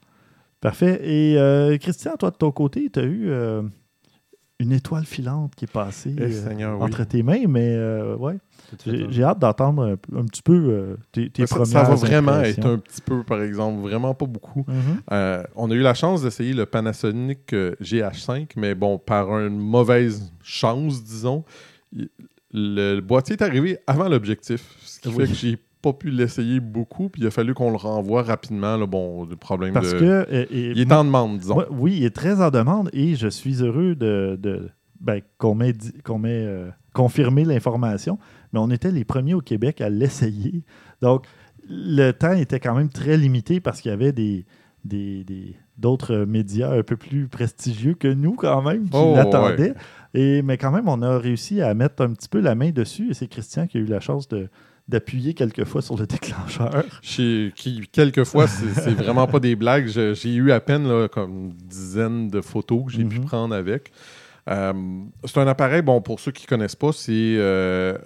[0.61, 0.99] Parfait.
[1.03, 3.61] Et euh, Christian, toi de ton côté, tu as eu euh,
[4.59, 6.83] une étoile filante qui est passée Eh, euh, Seigneur, oui.
[6.85, 8.37] entre tes mains, mais euh, ouais,
[8.85, 11.95] j'ai suite, j'ai hâte d'entendre un, petit peu euh, tes, tes ça, premières ça va
[11.95, 14.65] vraiment être un petit peu, par exemple, vraiment pas beaucoup.
[14.67, 15.01] Mhm.
[15.11, 19.57] Euh, on a eu la chance d'essayer le Panasonic euh, GH5, mais bon, par une
[19.57, 21.43] mauvaise chance, disons,
[21.93, 22.07] le,
[22.53, 25.25] le boîtier est arrivé avant l'objectif, ce qui Oui.
[25.25, 28.75] fait que j'ai pas pu l'essayer beaucoup, puis il a fallu qu'on le renvoie rapidement.
[28.75, 29.99] Là, bon, le problème Parce de...
[29.99, 30.27] que.
[30.51, 31.63] et- Il est en demande, disons.
[31.69, 35.75] Oui, il est très en demande et je suis heureux de, de- ben, qu'on m'ait
[36.25, 38.17] euh, confirmé l'information.
[38.53, 40.63] Mais on était les premiers au Québec à l'essayer.
[41.01, 41.25] Donc,
[41.69, 44.45] le temps était quand même très limité parce qu'il y avait des,
[44.83, 49.73] des- des- d'autres médias un peu plus prestigieux que nous, quand même, qui Oh, l'attendaient.
[50.13, 53.09] Et, mais quand même, on a réussi à mettre un petit peu la main dessus
[53.09, 54.47] et c'est Christian qui a eu la chance de
[54.87, 56.85] d'appuyer quelques fois sur le déclencheur.
[57.01, 59.87] Chez- qui, quelquefois, c'est vraiment pas des blagues.
[59.87, 63.25] J'ai eu à peine là, comme une dizaine de photos que j'ai pu Mhm.
[63.25, 63.91] prendre avec.
[64.47, 64.73] Euh,
[65.23, 67.97] c'est un appareil, bon, pour ceux qui connaissent pas, c'est euh,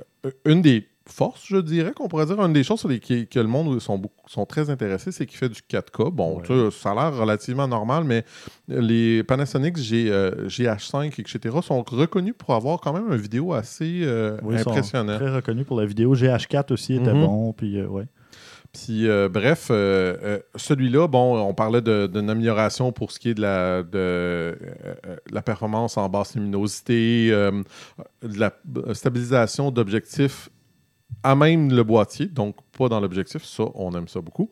[0.46, 2.40] une des force, je dirais, qu'on pourrait dire.
[2.46, 5.50] Une des choses sur lesquelles que le monde sont, sont très intéressés, c'est qu'il fait
[5.50, 6.12] du 4K.
[6.12, 6.70] Bon, Ouais.
[6.72, 8.24] ça a l'air relativement normal, mais
[8.68, 14.02] les Panasonic G, euh, GH5, etc., sont reconnus pour avoir quand même une vidéo assez
[14.04, 15.18] euh, Oui, sont impressionnante.
[15.20, 16.14] Très reconnu pour la vidéo.
[16.14, 17.26] GH4 aussi était Mhm.
[17.26, 17.54] bon.
[17.54, 18.06] Puis, euh, ouais.
[18.74, 23.34] Puis, euh, bref, euh, euh, celui-là, bon, on parlait d'une amélioration pour ce qui est
[23.34, 23.42] de
[25.32, 28.54] la, performance en basse luminosité, de la
[28.94, 30.50] stabilisation d'objectifs
[31.24, 33.44] à même le boîtier, donc pas dans l'objectif.
[33.44, 34.50] Ça, on aime ça beaucoup.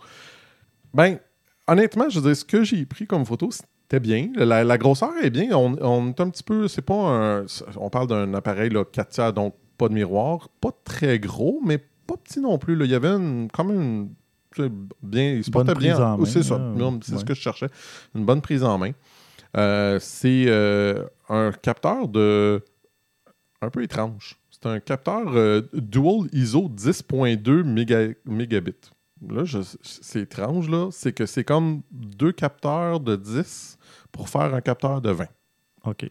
[0.94, 1.20] Ben,
[1.68, 4.32] honnêtement, je veux dire, ce que j'ai pris comme photo, c'était bien.
[4.36, 5.56] La, grosseur est bien.
[5.56, 7.46] On, on est un petit peu, c'est pas un.
[7.76, 11.80] On parle d'un appareil là, 4 tiers, donc pas de miroir, pas très gros, mais
[12.08, 12.76] pas petit non plus.
[12.76, 12.86] là.
[12.86, 14.10] Il y avait une, quand même une.
[15.04, 15.92] Bien, il se Bonne portait bien.
[15.94, 16.58] prise en main, c'est ça.
[16.58, 16.64] là.
[16.76, 17.20] Non, C'est Ouais.
[17.20, 17.68] ce que je cherchais.
[18.16, 18.92] Une bonne prise en main.
[19.56, 22.64] Euh, c'est euh, un capteur de.
[23.62, 24.38] un peu étrange.
[24.50, 28.74] C'est un capteur euh, dual ISO 10.2 méga- mégabits.
[29.30, 30.90] Là, je- c'est étrange, là.
[30.92, 33.78] C'est que c'est comme deux capteurs de 10
[34.12, 35.26] pour faire un capteur de 20.
[35.86, 36.10] OK.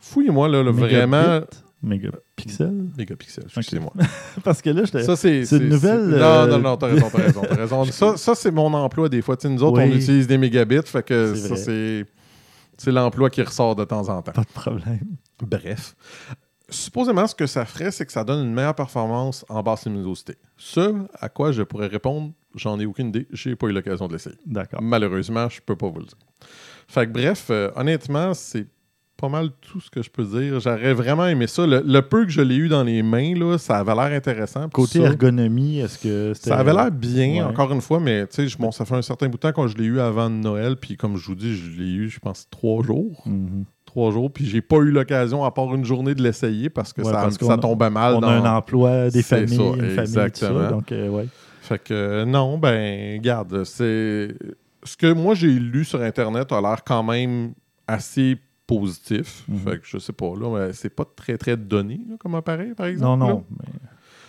[0.00, 1.40] Fouillez-moi, là, vraiment.
[1.82, 2.86] Mégapixel.
[2.96, 3.92] Mégapixels, excusez-moi.
[4.44, 5.04] Parce que là, j'étais.
[5.04, 5.42] Ça, c'est.
[5.52, 7.42] Une nouvelle, Non, euh, non, non, t'as raison, t'as raison.
[7.48, 7.84] t'as raison.
[7.92, 9.36] ça, ça c'est mon emploi des fois.
[9.36, 9.90] Tu sais, nous autres, Oui.
[9.92, 12.06] on utilise des mégabits, fait que C'est ça, c'est.
[12.76, 14.30] C'est l'emploi qui ressort de temps en temps.
[14.32, 15.00] Pas de problème.
[15.42, 15.96] Bref.
[16.70, 20.36] Supposément, ce que ça ferait, c'est que ça donne une meilleure performance en basse luminosité.
[20.56, 23.26] Ce à quoi je pourrais répondre, j'en ai aucune idée.
[23.32, 24.36] J'ai pas eu l'occasion de l'essayer.
[24.46, 24.80] D'accord.
[24.82, 26.18] Malheureusement, je peux pas vous le dire.
[26.86, 28.66] Fait que bref, euh, honnêtement, c'est
[29.20, 30.60] pas mal tout ce que je peux dire.
[30.60, 31.66] J'aurais vraiment aimé ça.
[31.66, 34.68] Le, le peu que je l'ai eu dans les mains, là, ça avait l'air intéressant.
[34.68, 36.50] Côté ça, ergonomie, est-ce que c'était.
[36.50, 37.40] ça avait l'air bien, Ouais.
[37.42, 39.66] encore une fois, mais tu sais, bon, ça fait un certain bout de temps quand
[39.66, 42.46] je l'ai eu avant Noël, puis comme je vous dis, je l'ai eu, je pense,
[42.50, 43.22] trois jours.
[43.26, 43.64] Mhm.
[43.84, 47.00] Trois jours, puis j'ai pas eu l'occasion, à part une journée, de l'essayer parce que
[47.00, 48.14] Ouais, ça, parce ça a- tombait mal.
[48.14, 48.28] On dans...
[48.28, 50.02] a un emploi, des familles, ça, une famille, tout ça.
[50.02, 50.70] exactement.
[50.70, 51.26] Donc, euh, ouais.
[51.62, 54.28] Fait que euh, non, ben, garde, c'est.
[54.84, 57.52] Ce que moi j'ai lu sur Internet a l'air quand même
[57.86, 58.36] assez
[58.68, 59.42] positif.
[59.48, 59.58] Mhm.
[59.58, 62.86] Fait que je sais pas, là, c'est pas très très donné là, comme appareil, par
[62.86, 63.18] Non, exemple.
[63.24, 63.44] non.
[63.50, 63.64] Mais,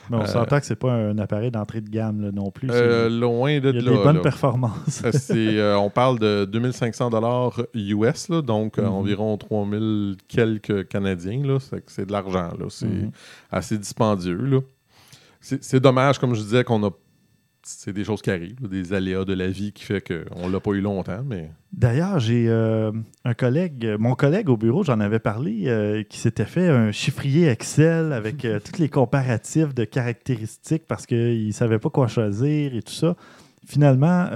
[0.10, 2.68] mais on Euh, s'entend que c'est pas un appareil d'entrée de gamme là, non plus.
[2.70, 2.74] là.
[2.74, 3.98] Euh, loin de Il y a là.
[3.98, 4.22] des bonnes là.
[4.24, 5.04] performances.
[5.30, 8.86] Euh, on parle de 2500 dollars US, là, donc Mhm.
[8.88, 11.44] environ 3000 quelques Canadiens.
[11.46, 12.50] Là, c'est, de l'argent.
[12.58, 13.12] Là, c'est Mhm.
[13.52, 14.38] assez dispendieux.
[14.42, 14.62] Là.
[15.42, 16.90] C'est, c'est dommage, comme je disais, qu'on a.
[17.72, 20.72] C'est des choses qui arrivent, des aléas de la vie qui fait qu'on l'a pas
[20.72, 21.52] eu longtemps, mais.
[21.72, 22.92] D'ailleurs, j'ai euh,
[23.26, 27.48] un collègue, mon collègue au bureau, j'en avais parlé, euh, qui s'était fait un chiffrier
[27.48, 32.74] Excel avec euh, tous les comparatifs de caractéristiques parce qu'il ne savait pas quoi choisir
[32.76, 33.16] et tout ça.
[33.68, 34.28] Finalement,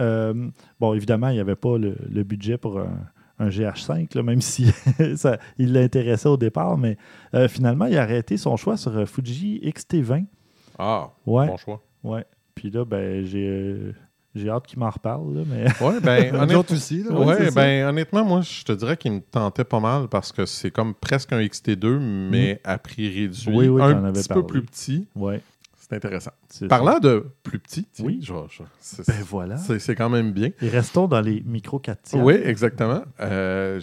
[0.79, 2.99] bon, évidemment, il n'y avait pas le, le budget pour un,
[3.39, 4.67] un GH5, là, même si
[5.15, 6.97] ça, il l'intéressait au départ, mais
[7.49, 10.25] finalement, il a arrêté son choix sur Fuji XT20.
[10.77, 11.81] Ah, Ouais, bon choix.
[12.03, 12.25] ouais.
[12.55, 13.91] Puis là, ben, j'ai euh,
[14.35, 16.35] j'ai hâte qu'il m'en reparle, là, mais Ouais, ben,
[16.71, 17.03] aussi.
[17.03, 20.31] Là, Ouais, ouais, ben, honnêtement, moi, je te dirais qu'il me tentait pas mal parce
[20.31, 23.51] que c'est comme presque un XT2, mais à prix réduit.
[23.55, 25.07] Oui, oui, un petit peu plus petit.
[25.15, 25.41] ouais.
[25.85, 26.31] C'est intéressant.
[26.69, 28.19] Parlant de plus petit, Oui.
[28.23, 29.05] je- je- c'est.
[29.05, 29.57] Ben voilà.
[29.57, 30.49] c'est- c'est quand même bien.
[30.61, 32.23] Et restons dans les micro 4 tiers.
[32.23, 33.03] Oui, exactement.
[33.19, 33.81] Euh,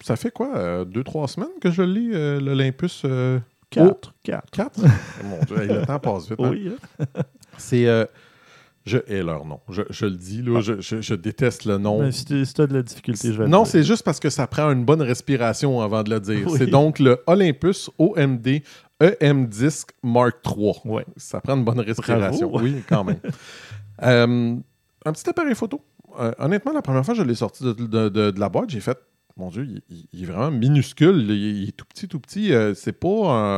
[0.00, 4.14] ça fait quoi, euh, deux, trois semaines que je lis euh, l'Olympus euh, 4.
[4.22, 4.48] 4.
[4.52, 4.80] 4?
[5.24, 6.40] Mon Dieu, le temps passe vite.
[6.40, 6.50] hein.
[6.50, 6.72] Oui.
[7.00, 7.06] hein.
[7.60, 7.86] C'est.
[7.86, 8.04] euh,
[8.86, 9.60] je hais leur nom.
[9.68, 12.02] Je, je le dis, là, je, je- je déteste le nom.
[12.02, 14.46] Mais si tu as de la difficulté, je vais Non, c'est juste parce que ça
[14.46, 16.46] prend une bonne respiration avant de le dire.
[16.46, 16.56] Oui.
[16.58, 18.62] C'est donc le Olympus OMD
[19.20, 20.72] EM Disc Mark III.
[20.86, 21.04] Ouais.
[21.18, 22.48] Ça prend une bonne respiration.
[22.50, 22.64] Bravo.
[22.64, 23.20] Oui, quand même.
[24.02, 24.56] Euh,
[25.04, 25.82] un petit appareil photo.
[26.18, 28.70] Euh, honnêtement, la première fois que je l'ai sorti de, de- de- de la boîte,
[28.70, 28.96] j'ai fait.
[29.36, 31.24] Mon Dieu, il, il- il est vraiment minuscule.
[31.30, 31.30] Il,
[31.62, 32.52] il est tout petit, tout petit.
[32.52, 33.08] Euh, c'est pas.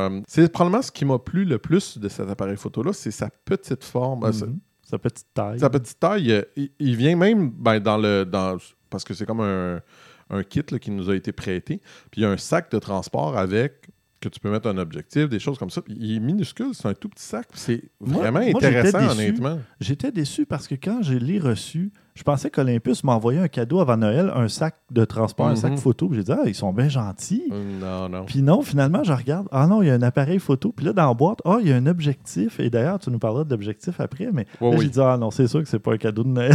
[0.08, 3.30] un- C'est probablement ce qui m'a plu le plus de cet appareil photo-là, c'est sa
[3.44, 4.24] petite forme.
[4.24, 4.58] Euh, Mhm.
[4.84, 5.58] Sa petite taille.
[5.58, 8.24] sa petite taille, euh, il, il vient même ben, dans le.
[8.24, 8.58] Dans,
[8.90, 9.80] parce que c'est comme un,
[10.28, 11.80] un kit là, qui nous a été prêté.
[12.10, 13.88] Puis il y a un sac de transport avec
[14.22, 15.82] que tu peux mettre un objectif, des choses comme ça.
[15.88, 17.46] Il est minuscule, c'est un tout petit sac.
[17.54, 19.58] C'est vraiment moi, intéressant, honnêtement.
[19.80, 23.96] J'étais déçu parce que quand je l'ai reçu, je pensais qu'Olympus m'envoyait un cadeau avant
[23.96, 25.78] Noël, un sac de transport, un sac Mhm.
[25.78, 26.10] photo.
[26.12, 27.44] J'ai dit, ah, ils sont bien gentils.
[27.80, 28.24] Non, non.
[28.26, 29.48] Puis non, finalement, je regarde.
[29.50, 30.72] Ah non, il y a un appareil photo.
[30.76, 32.60] Puis là, dans la boîte, ah, il y a un objectif.
[32.60, 34.28] Et d'ailleurs, tu nous parleras de l'objectif après.
[34.32, 34.82] Mais Ouais, oui.
[34.84, 36.54] j'ai dit, ah non, c'est sûr que c'est pas un cadeau de Noël.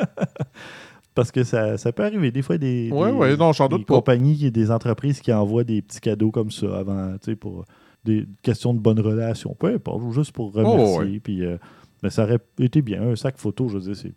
[1.14, 2.32] Parce que ça, ça peut arriver.
[2.32, 3.52] Des fois, des, des- ouais, non,
[3.86, 7.66] compagnies et des entreprises qui envoient des petits cadeaux comme ça avant, tu sais, pour
[8.06, 9.56] des questions de bonne relation.
[9.60, 10.96] Peu importe, juste pour remercier.
[10.98, 11.20] Oh, ouais.
[11.20, 11.58] Puis, euh,
[12.02, 13.02] mais ça aurait été bien.
[13.02, 14.14] Un sac photo, je veux dire, c'est.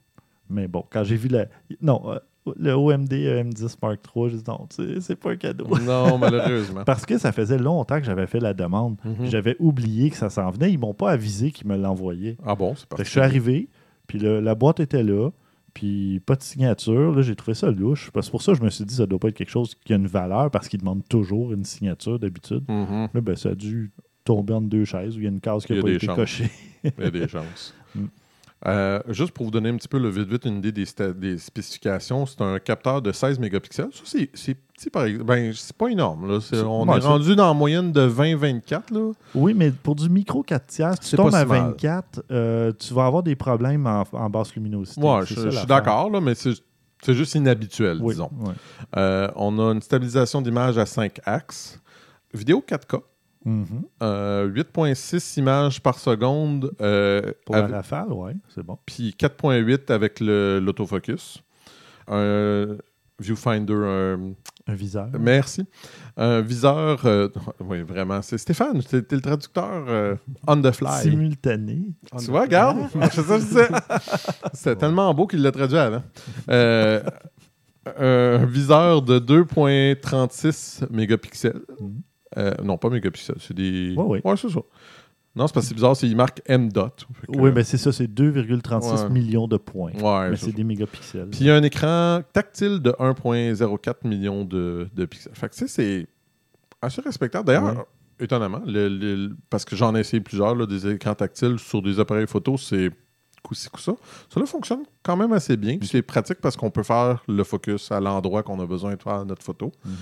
[0.48, 1.46] Mais bon, quand j'ai vu la.
[1.82, 2.18] Non, euh,
[2.58, 4.30] le OMD EM10 Mark III.
[4.30, 4.66] Je dis non,
[5.00, 5.66] c'est pas un cadeau.
[5.82, 6.84] Non, malheureusement.
[6.84, 8.96] Parce que ça faisait longtemps que j'avais fait la demande.
[9.04, 9.26] Mhm.
[9.26, 10.70] J'avais oublié que ça s'en venait.
[10.70, 12.36] Ils m'ont pas avisé qu'ils me l'envoyaient.
[12.44, 13.04] Ah bon, c'est Fait que parti.
[13.04, 13.68] je suis arrivé,
[14.06, 15.30] puis le- la boîte était là,
[15.74, 17.12] puis pas de signature.
[17.14, 18.10] Là, j'ai trouvé ça louche.
[18.12, 19.92] Parce que pour ça, je me suis dit, ça doit pas être quelque chose qui
[19.92, 22.64] a une valeur, parce qu'ils demandent toujours une signature d'habitude.
[22.68, 23.08] Mhm.
[23.12, 23.92] Là, ben, ça a dû
[24.24, 26.06] tomber entre deux chaises où il y a une case qui n'a a pas été
[26.06, 26.16] chances.
[26.16, 26.50] cochée.
[26.84, 27.74] Il y a des chances.
[28.66, 32.40] Euh, juste pour vous donner un petit peu le vite-vite une idée des, spécifications, c'est
[32.40, 33.90] un capteur de 16 mégapixels.
[33.92, 35.26] Ça, c'est petit par exemple.
[35.26, 36.28] Ben, c'est pas énorme.
[36.28, 36.38] Là.
[36.64, 38.92] On ouais, est rendu dans la moyenne de 20-24.
[38.92, 39.12] là.
[39.34, 41.60] Oui, mais pour du micro 4 tiers, si tu tombes à si mal.
[41.72, 45.00] 24, euh, tu vas avoir des problèmes en, en basse luminosité.
[45.00, 48.30] C'est je, ça, je suis d'accord, mais c'est juste inhabituel, Oui, disons.
[48.96, 51.78] Euh, on a une stabilisation d'image à 5 axes.
[52.32, 53.02] Vidéo 4K.
[53.44, 53.84] Mhm.
[54.02, 56.72] euh, 8.6 images par seconde.
[56.80, 58.78] euh, Pour la avec- rafale, oui, c'est bon.
[58.86, 61.42] puis 4.8 avec l'autofocus.
[62.08, 62.76] Un
[63.20, 64.32] viewfinder, un-
[64.66, 65.08] Un viseur.
[65.20, 65.64] merci.
[66.16, 67.28] Un viseur, euh,
[67.60, 68.20] oui, vraiment.
[68.22, 71.02] C'est Stéphane, t'es t'es le traducteur euh, on the fly.
[71.02, 71.82] Simultané.
[72.18, 72.78] Tu vois, regarde,
[74.54, 76.02] c'est tellement beau qu'il l'a traduit avant.
[77.96, 81.60] Un viseur de 2.36 mégapixels.
[81.80, 82.00] Mhm.
[82.36, 83.94] Euh, non, pas mégapixels, c'est des.
[83.96, 84.36] Ouais, ouais.
[84.36, 84.60] c'est ça.
[85.36, 87.06] Non, c'est parce que c'est bizarre, c'est il marque M dot.
[87.26, 89.10] Que- Oui, mais c'est ça, c'est 2,36 Ouais.
[89.10, 89.90] millions de points.
[90.00, 91.28] Ouais, mais c'est des mégapixels.
[91.30, 95.32] Puis il y a un écran tactile de 1.04 millions de, de pixels.
[95.34, 96.06] Fait que tu sais, c'est
[96.80, 97.46] assez respectable.
[97.46, 97.84] D'ailleurs, Ouais.
[98.20, 101.98] étonnamment, le- le- parce que j'en ai essayé plusieurs, là, des écrans tactiles sur des
[101.98, 102.90] appareils photo, c'est
[103.42, 103.94] coup-ci, coup-ça.
[104.32, 105.78] Ça là, fonctionne quand même assez bien.
[105.78, 109.02] Puis c'est pratique parce qu'on peut faire le focus à l'endroit qu'on a besoin de
[109.02, 109.72] faire notre photo.
[109.84, 109.92] Mhm.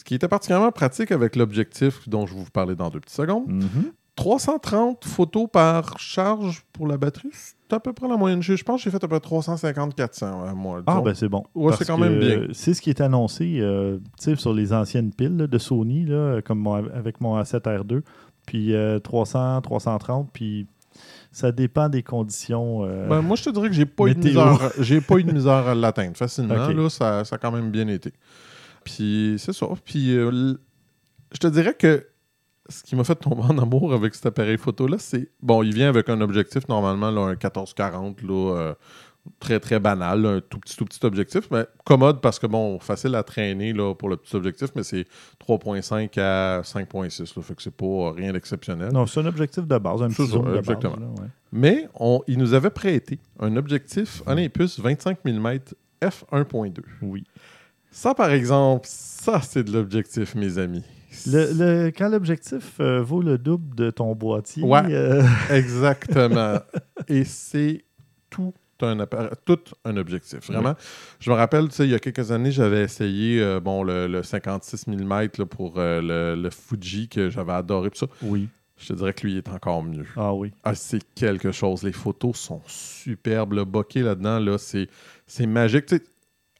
[0.00, 3.14] Ce qui était particulièrement pratique avec l'objectif dont je vais vous parler dans deux petites
[3.16, 3.44] secondes.
[3.48, 3.92] Mhm.
[4.16, 8.42] 330 photos par charge pour la batterie, c'est à peu près la moyenne.
[8.42, 10.82] Je pense que j'ai fait à peu près 350-400 à moi.
[10.86, 11.44] Ah, ben c'est bon.
[11.54, 12.46] Ouais, c'est quand même bien.
[12.52, 13.98] C'est ce qui est annoncé euh,
[14.36, 18.00] sur les anciennes piles là, de Sony, là, comme mon- avec mon A7R2.
[18.46, 20.66] Puis euh, 300, 330, puis
[21.30, 22.84] ça dépend des conditions.
[22.84, 24.58] euh, Ben, moi, je te dirais que j'ai pas, eu de misère,
[25.06, 26.54] pas eu de misère à l'atteindre facilement.
[26.68, 28.12] Là, ça, ça a quand même bien été.
[28.84, 29.66] Puis c'est ça.
[29.84, 30.54] Puis euh,
[31.32, 32.06] je te dirais que
[32.68, 35.30] ce qui m'a fait tomber en amour avec cet appareil photo-là, c'est.
[35.42, 38.74] Bon, il vient avec un objectif normalement, là, un 1440, là, euh,
[39.38, 42.78] très très banal, là, un tout petit, tout petit objectif, mais commode parce que bon,
[42.78, 45.06] facile à traîner là, pour le petit objectif, mais c'est
[45.46, 47.36] 3.5 à 5.6.
[47.36, 48.92] là, Fait que c'est pas rien d'exceptionnel.
[48.92, 50.96] Non, c'est un objectif de base, un petit ça, de exactement.
[50.96, 51.00] base.
[51.00, 51.28] là, ouais.
[51.52, 55.58] Mais on, il nous avait prêté un objectif Olympus 25 mm
[56.02, 56.80] f1.2.
[57.02, 57.24] Oui.
[57.90, 60.84] Ça, par exemple, ça, c'est de l'objectif, mes amis.
[61.26, 61.52] Le,
[61.86, 64.82] le- quand l'objectif euh, vaut le double de ton boîtier, Ouais.
[64.92, 66.58] euh, Exactement.
[67.08, 67.84] Et c'est
[68.30, 68.96] tout un,
[69.44, 70.46] tout un objectif.
[70.50, 70.74] Vraiment.
[71.18, 74.06] Je me rappelle, tu sais, il y a quelques années, j'avais essayé euh, bon, le,
[74.06, 77.90] le 56 mm là, pour le, le Fuji que j'avais adoré.
[77.94, 78.06] ça.
[78.22, 78.48] oui.
[78.82, 80.06] Je te dirais que lui est encore mieux.
[80.16, 80.52] Ah oui.
[80.64, 81.82] Ah, c'est quelque chose.
[81.82, 83.52] Les photos sont superbes.
[83.52, 84.88] Le bokeh là-dedans, là, c'est,
[85.26, 85.84] c'est magique.
[85.84, 86.02] Tu sais,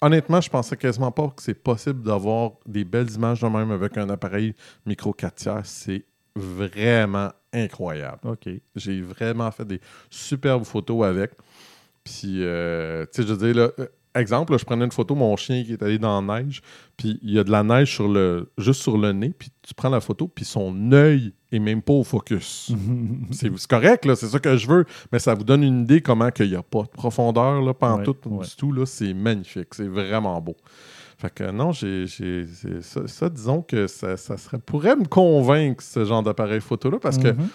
[0.00, 3.96] honnêtement, je pensais quasiment pas que c'est possible d'avoir des belles images de même avec
[3.96, 4.54] un appareil
[4.86, 5.60] micro 4 tiers.
[5.64, 8.20] C'est vraiment incroyable.
[8.24, 8.48] OK.
[8.76, 11.32] J'ai vraiment fait des superbes photos avec.
[12.04, 15.14] Puis, euh, tu sais, je veux dire, là, euh, exemple, là, je prenais une photo,
[15.14, 16.62] mon chien qui est allé dans la neige,
[16.96, 19.74] puis il y a de la neige sur le, juste sur le nez, puis tu
[19.74, 22.72] prends la photo, puis son œil est même pas au focus.
[23.30, 26.30] C'est correct, là, c'est ça que je veux, mais ça vous donne une idée comment
[26.30, 28.44] qu'il n'y a pas de profondeur, là, pas en Ouais, tout, ouais.
[28.46, 30.56] du tout, là, c'est magnifique, c'est vraiment beau.
[31.18, 32.06] Fait que non, j'ai,
[32.80, 37.18] ça, ça, disons que ça, ça serait, pourrait me convaincre, ce genre d'appareil photo-là, parce
[37.18, 37.48] que Mhm.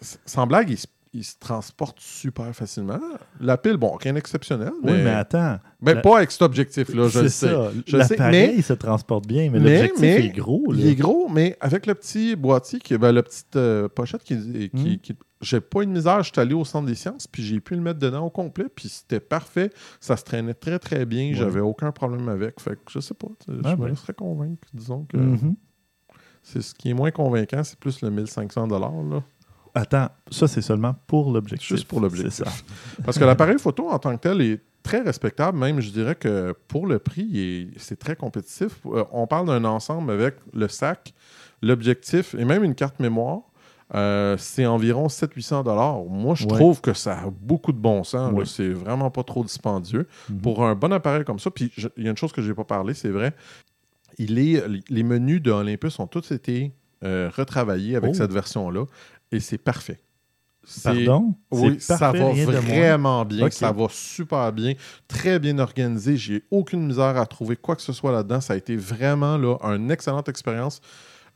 [0.00, 2.98] S- sans blague, il se, il se transporte super facilement.
[3.38, 4.70] La pile, bon, rien d'exceptionnel.
[4.82, 5.58] Oui, mais, mais attends.
[5.80, 7.48] ben, la- pas avec cet objectif-là, je c'est le sais.
[7.48, 7.70] ça.
[7.86, 10.64] Je sais, L'appareil se transporte bien, mais, mais- l'objectif mais est gros.
[10.72, 10.90] Il là.
[10.90, 14.36] est gros, mais avec le petit boîtier, qui, ben, la petite euh, pochette qui.
[14.70, 14.98] qui, Mm.
[15.00, 17.58] qui- j'ai pas eu de misère, je suis allé au centre des sciences, puis j'ai
[17.60, 19.70] pu le mettre dedans au complet, puis c'était parfait.
[20.00, 21.30] Ça se traînait très, très bien.
[21.30, 21.34] Ouais.
[21.34, 22.60] J'avais aucun problème avec.
[22.60, 23.26] Fait que je sais pas.
[23.48, 23.86] Ah je me ben.
[23.88, 24.66] laisserais convaincre.
[24.72, 25.56] Disons que Mhm.
[26.44, 29.22] c'est ce qui est moins convaincant, c'est plus le 1500 là.
[29.74, 31.68] Attends, ça, c'est seulement pour l'objectif.
[31.68, 32.32] Juste pour l'objectif.
[32.34, 32.50] C'est ça.
[33.04, 35.56] Parce que l'appareil photo en tant que tel est très respectable.
[35.58, 38.72] Même, je dirais que pour le prix, c'est très compétitif.
[38.86, 41.14] Euh, on parle d'un ensemble avec le sac,
[41.62, 43.40] l'objectif et même une carte mémoire.
[43.94, 46.02] Euh, c'est environ 700-800 dollars.
[46.04, 46.54] Moi, je Ouais.
[46.54, 48.32] trouve que ça a beaucoup de bon sens.
[48.32, 48.46] Ouais.
[48.46, 50.06] C'est vraiment pas trop dispendieux.
[50.30, 50.40] Mhm.
[50.40, 52.54] Pour un bon appareil comme ça, puis il y a une chose que je n'ai
[52.54, 53.34] pas parlé, c'est vrai.
[54.18, 56.72] Il est, les menus de Olympus ont tous été
[57.04, 58.14] euh, retravaillés avec Oh.
[58.14, 58.84] cette version-là
[59.32, 60.00] et c'est parfait.
[60.84, 61.34] Pardon?
[61.50, 63.50] Oui, ça parfait, va vraiment bien.
[63.50, 64.74] Ça va super bien.
[65.08, 66.16] Très bien organisé.
[66.16, 68.40] J'ai aucune misère à trouver quoi que ce soit là-dedans.
[68.40, 70.80] Ça a été vraiment là, une excellente expérience.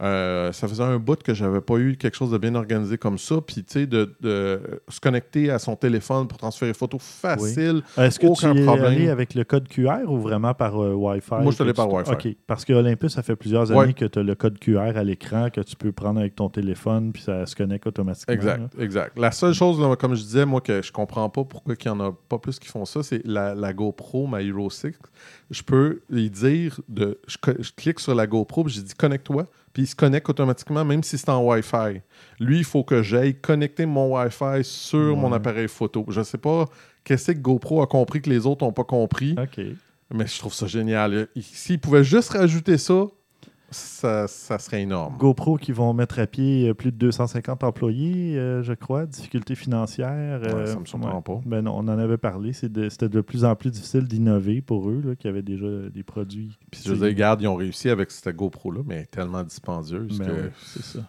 [0.03, 3.17] Euh, ça faisait un bout que j'avais pas eu quelque chose de bien organisé comme
[3.17, 3.37] ça.
[3.41, 7.83] Puis, tu sais, de, de se connecter à son téléphone pour transférer photos facile.
[7.97, 8.87] Est-ce que Aucun tu es problème.
[8.93, 11.37] allé avec le code QR ou vraiment par euh, Wi-Fi?
[11.37, 12.11] Moi, je suis allé par Wi-Fi.
[12.13, 12.29] OK.
[12.47, 13.85] Parce que Olympus, ça fait plusieurs Ouais.
[13.85, 16.49] années que tu as le code QR à l'écran que tu peux prendre avec ton
[16.51, 18.35] téléphone puis ça se connecte automatiquement.
[18.35, 18.85] Exact, là.
[18.85, 19.19] exact.
[19.19, 21.89] La seule chose, là, comme je disais, moi, que je comprends pas pourquoi il y
[21.89, 24.93] en a pas plus qui font ça, c'est la, la GoPro, ma Hero 6.
[25.51, 29.47] Je peux lui dire, de, je, je clique sur la GoPro, puis j'ai dit connecte-toi,
[29.73, 32.01] puis il se connecte automatiquement, même si c'est en Wi-Fi.
[32.41, 36.05] Lui, il faut que j'aille connecter mon Wi-Fi sur mon appareil photo.
[36.09, 36.65] Je sais pas
[37.05, 39.61] qu'est-ce que GoPro a compris que les autres n'ont pas compris, OK.
[40.13, 41.29] mais je trouve ça génial.
[41.37, 43.05] Il- S'il pouvait juste rajouter ça,
[43.71, 45.17] ça, ça serait énorme.
[45.19, 49.07] GoPro qui vont mettre à pied euh, plus de 250 employés, euh, je crois.
[49.07, 50.41] Difficultés financières.
[50.41, 51.41] Ouais, euh, ça me surprend pas.
[51.45, 52.53] Ben non, on en avait parlé.
[52.53, 55.67] C'est de- C'était de, plus en plus difficile d'innover pour eux, là, qui avaient déjà
[55.93, 56.57] des produits.
[56.71, 60.19] Puis je veux regarde, ils ont réussi avec cette GoPro-là, mais elle est tellement dispendieuse
[60.19, 60.33] Ben que...
[60.33, 61.01] ouais, c'est ça.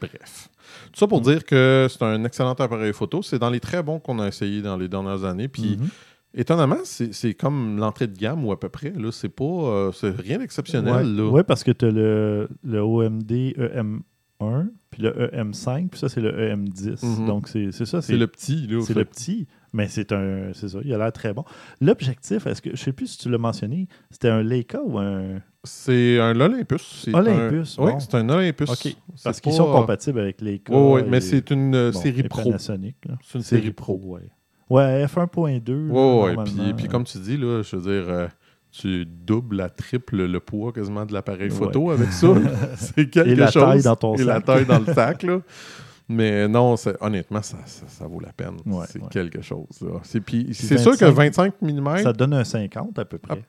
[0.00, 0.48] Bref.
[0.92, 1.24] Tout ça pour Mm.
[1.24, 3.22] dire que c'est un excellent appareil photo.
[3.22, 5.48] C'est dans les très bons qu'on a essayé dans les dernières années.
[5.48, 5.88] Puis, Mhm.
[6.34, 8.90] Étonnamment, c'est c'est comme l'entrée de gamme ou à peu près.
[8.90, 9.44] Là, c'est pas...
[9.44, 11.20] euh, c'est rien d'exceptionnel.
[11.20, 13.30] Ouais, parce que tu as le, le OMD
[14.40, 17.04] EM1, puis le EM5, puis ça, c'est le EM10.
[17.04, 17.26] Mhm.
[17.26, 18.02] Donc, c'est c'est ça.
[18.02, 18.66] C'est le petit.
[18.66, 20.78] Là, C'est le petit, mais c'est un, c'est ça.
[20.84, 21.44] Il a l'air très bon.
[21.80, 25.40] L'objectif, est-ce que je sais plus si tu l'as mentionné, c'était un Leica ou un
[25.64, 27.02] C'est un Olympus.
[27.04, 28.70] C'est Olympus, un- Oui, c'est un Olympus.
[28.70, 28.76] Ok,
[29.16, 30.72] C'est parce qu'ils sont euh, compatibles avec Leica.
[30.72, 32.52] ouais, et- mais c'est une euh, bon, série pro.
[32.58, 34.00] C'est une série pro.
[34.04, 34.22] ouais.
[34.70, 35.88] Ouais, F1.2.
[35.88, 36.44] là, Ouais.
[36.44, 38.26] Puis, puis comme tu dis, là, je veux dire, euh,
[38.70, 41.56] tu doubles, la triple le poids quasiment de l'appareil Ouais.
[41.56, 42.28] photo avec ça.
[42.76, 43.62] c'est quelque Et la chose.
[43.62, 45.40] taille dans ton Et la taille dans le sac, là.
[46.10, 48.56] Mais non, honnêtement, ça, ça, ça vaut la peine.
[48.64, 49.08] Ouais, c'est ouais.
[49.10, 49.66] quelque chose.
[50.04, 53.42] C'est, puis, c'est sûr que 25 25 mm, Ça donne un 50 à peu près.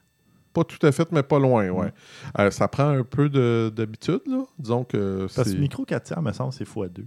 [0.54, 1.70] pas tout à fait, mais pas loin.
[1.70, 1.88] Ouais.
[1.88, 1.92] Mm.
[2.42, 4.22] Euh, ça prend un peu de- d'habitude.
[4.26, 4.44] Là.
[4.58, 7.06] Disons que Parce que micro 4 tiers, me semble, c'est x2.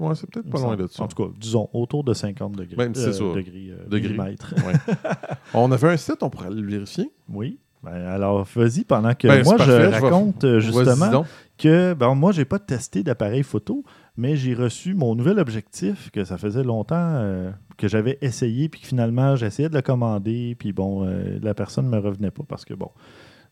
[0.00, 1.02] Ouais, c'est peut-être pas loin de ça.
[1.02, 2.76] En tout cas, disons, autour de 50 degrés.
[2.76, 3.24] Ben, c'est ça.
[3.24, 4.12] Degrés, euh, Degrés.
[4.12, 4.54] millimètres.
[4.66, 4.94] Ouais.
[5.54, 7.10] On avait un site, on pourrait le vérifier.
[7.28, 7.58] Oui.
[7.82, 11.24] Ben, alors, vas-y, pendant que Ben, moi, je parfait, je raconte euh, justement
[11.58, 13.82] que, ben, moi, j'ai pas testé d'appareil photo,
[14.16, 18.80] mais j'ai reçu mon nouvel objectif que ça faisait longtemps euh, que j'avais essayé, puis
[18.80, 22.44] que finalement, j'essayais de le commander, puis bon, euh, la personne ne me revenait pas
[22.48, 22.90] parce que, bon,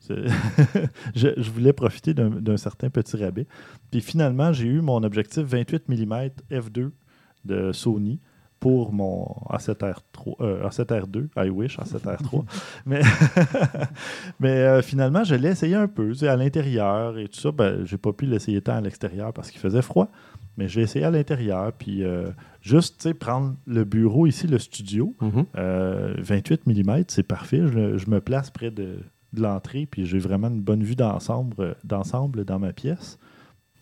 [1.15, 3.47] je, je voulais profiter d'un certain petit rabais.
[3.91, 6.91] Puis finalement, j'ai eu mon objectif 28 mm f2
[7.45, 8.19] de Sony
[8.59, 12.45] pour mon A7R3, euh, A7R2, I wish A7R3.
[12.87, 13.01] mais
[14.41, 17.53] mais euh, finalement, je l'ai essayé un peu, à l'intérieur et tout ça.
[17.53, 20.09] Ben, j'ai pas pu l'essayer tant à l'extérieur parce qu'il faisait froid,
[20.59, 21.73] mais j'ai essayé à l'intérieur.
[21.73, 22.29] Puis euh,
[22.61, 25.45] juste, prendre le bureau ici, le studio, Mhm.
[25.57, 27.63] euh, 28 mm, c'est parfait.
[27.67, 28.99] Je, je me place près de,
[29.33, 33.19] de l'entrée, puis j'ai vraiment une bonne vue d'ensemble, euh, d'ensemble dans ma pièce.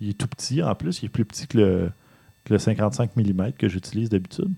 [0.01, 1.91] Il est tout petit en plus, il est plus petit que le,
[2.45, 4.51] que le 55 mm que j'utilise d'habitude.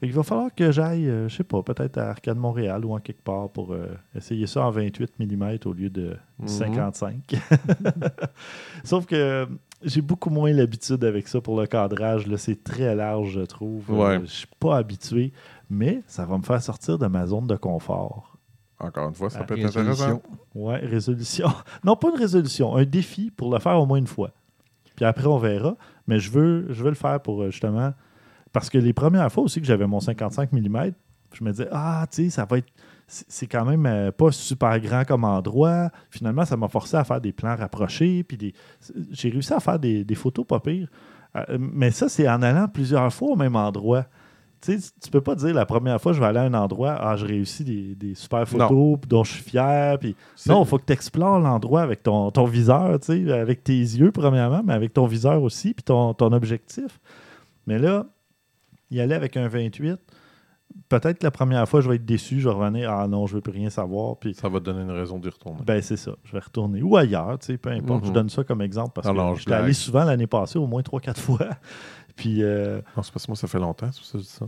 [0.00, 2.98] Qu'il va falloir que j'aille, euh, je sais pas, peut-être à Arcade Montréal ou en
[2.98, 6.48] quelque part pour euh, essayer ça en 28 mm au lieu de Mhm.
[6.48, 7.34] 55.
[8.84, 9.46] Sauf que euh,
[9.82, 12.26] j'ai beaucoup moins l'habitude avec ça pour le cadrage.
[12.26, 12.36] là.
[12.36, 13.84] C'est très large, je trouve.
[13.90, 14.20] Euh, Ouais.
[14.24, 15.32] je suis pas habitué,
[15.70, 18.35] mais ça va me faire sortir de ma zone de confort.
[18.78, 19.90] Encore une fois, ça peut être intéressant.
[19.90, 20.22] résolution.
[20.54, 21.48] Ouais, résolution.
[21.84, 24.32] Non, pas une résolution, un défi pour le faire au moins une fois.
[24.96, 25.76] Puis après, on verra.
[26.06, 27.92] Mais je veux, je veux le faire pour euh, justement.
[28.52, 30.90] Parce que les premières fois aussi que j'avais mon 55 mm,
[31.32, 32.68] je me disais, ah, tu sais, ça va être.
[33.06, 35.90] C'est c'est quand même euh, pas super grand comme endroit.
[36.10, 38.24] Finalement, ça m'a forcé à faire des plans rapprochés.
[38.24, 38.54] Puis des...
[39.12, 40.88] j'ai réussi à faire des, des photos pas pires.
[41.36, 44.06] Euh, mais ça, c'est en allant plusieurs fois au même endroit.
[44.66, 46.96] Tu sais, tu peux pas dire la première fois, je vais aller à un endroit,
[47.00, 49.98] ah, je réussis des, des super photos dont je suis fier.
[49.98, 50.16] Puis
[50.48, 53.78] non, il faut que tu explores l'endroit avec ton, ton viseur, tu sais, avec tes
[53.78, 56.98] yeux, premièrement, mais avec ton viseur aussi, puis ton, ton objectif.
[57.66, 58.06] Mais là,
[58.90, 59.96] y aller avec un 28,
[60.88, 63.34] peut-être que la première fois, je vais être déçu, je vais revenir, ah non, je
[63.34, 65.60] veux plus rien savoir, puis Ça va te donner une raison d'y retourner.
[65.66, 66.82] ben c'est ça, je vais retourner.
[66.82, 68.08] Ou ailleurs, tu sais, peu importe, Mhm.
[68.08, 70.66] je donne ça comme exemple, parce Alors, que je j'étais allé souvent l'année passée, au
[70.66, 71.46] moins 3-4 fois.
[72.16, 74.24] Puis, euh, Non, c'est parce que moi, ça fait longtemps, c'est pour ça que je
[74.24, 74.46] dis ça.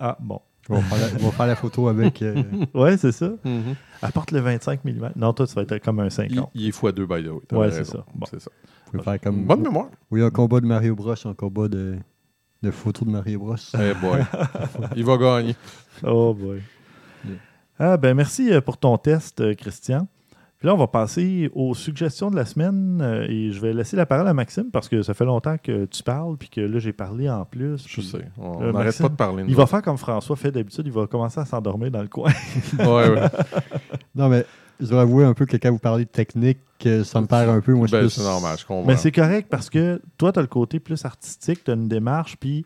[0.00, 0.40] ah, bon.
[0.68, 2.22] On va faire la, on va faire la photo avec.
[2.22, 2.40] euh,
[2.74, 3.30] Ouais, c'est ça.
[3.44, 3.74] Mhm.
[4.00, 5.10] Apporte le 25 mm.
[5.16, 6.50] Non, toi, tu vas être comme un il, 50.
[6.54, 7.58] il est x2 by the way.
[7.58, 8.04] Ouais, c'est ça.
[8.14, 8.26] Bon.
[8.30, 8.50] C'est ça.
[8.86, 9.44] vous pouvez faire comme.
[9.44, 9.88] Bonne mémoire.
[10.12, 11.96] Oui, un combat de Mario Bros, un combat de,
[12.62, 13.56] de photos de Mario Bros.
[13.74, 14.20] Eh boy.
[14.96, 15.56] il va gagner.
[16.04, 16.62] Oh boy.
[17.26, 17.36] Yeah.
[17.80, 20.06] Ah ben merci euh, pour ton test, euh, Christian.
[20.62, 23.96] Puis là, on va passer aux suggestions de la semaine euh, et je vais laisser
[23.96, 26.78] la parole à Maxime parce que ça fait longtemps que tu parles puis que là,
[26.78, 27.78] j'ai parlé en plus.
[27.88, 28.28] Je puis sais.
[28.38, 29.42] On Euh, n'arrête pas de parler.
[29.48, 32.30] Il va faire comme François fait d'habitude, il va commencer à s'endormir dans le coin.
[32.78, 33.28] Ouais, ouais.
[34.14, 34.46] Non, mais
[34.80, 37.48] je dois avouer un peu que quand vous parlez de technique, euh, ça me perd
[37.50, 37.74] un peu.
[37.74, 38.86] Moi, je Ben, suis c'est normal, je comprends.
[38.86, 41.88] Mais c'est correct parce que toi, tu as le côté plus artistique, tu as une
[41.88, 42.64] démarche, puis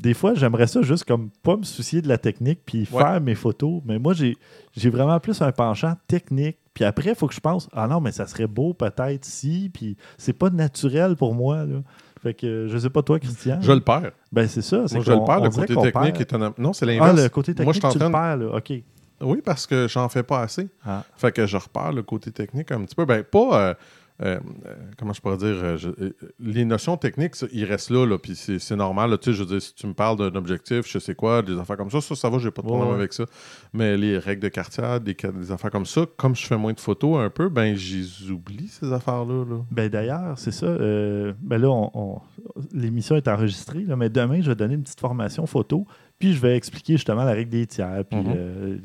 [0.00, 3.02] des fois, j'aimerais ça juste comme pas me soucier de la technique puis Ouais.
[3.02, 3.82] faire mes photos.
[3.84, 4.36] Mais moi, j'ai
[4.76, 6.56] j'ai vraiment plus un penchant technique.
[6.74, 9.68] Puis après, il faut que je pense, ah non, mais ça serait beau peut-être si,
[9.74, 11.64] puis c'est pas naturel pour moi.
[11.64, 11.78] Là.
[12.22, 13.58] Fait que je sais pas toi, Christian.
[13.60, 14.12] Je le perds.
[14.32, 14.86] Ben c'est ça.
[14.86, 15.40] c'est Moi, je le perds.
[15.40, 16.54] on Le côté technique est un.
[16.58, 17.22] Non, c'est Ah, l'inverse.
[17.22, 18.56] le côté technique, Moi, je tu le perds, là.
[18.56, 18.72] OK.
[19.20, 20.68] Oui, parce que j'en fais pas assez.
[20.86, 21.02] Ah.
[21.16, 23.04] Fait que je repars le côté technique un petit peu.
[23.04, 23.60] Ben, pas.
[23.70, 23.74] euh,
[24.20, 25.90] euh, euh, comment je pourrais dire euh, je-
[26.40, 29.10] Les notions techniques, ils restent là, là puis c'est normal.
[29.10, 29.18] là.
[29.18, 31.56] tu sais, je veux dire, si tu me parles d'un objectif, je sais quoi, des
[31.58, 32.94] affaires comme ça, ça, ça va, j'ai pas de problème ouais.
[32.94, 33.24] avec ça.
[33.72, 35.16] Mais les règles de quartier, des,
[35.52, 39.44] affaires comme ça, comme je fais moins de photos un peu, ben, j'oublie ces affaires-là.
[39.48, 39.60] Là.
[39.70, 40.66] Ben d'ailleurs, c'est ça.
[40.66, 42.20] euh, ben là, on- on-
[42.72, 45.86] l'émission est enregistrée, là, mais demain, je vais donner une petite formation photo,
[46.18, 48.32] puis je vais expliquer justement la règle des tiers, puis Mhm.
[48.36, 48.78] euh,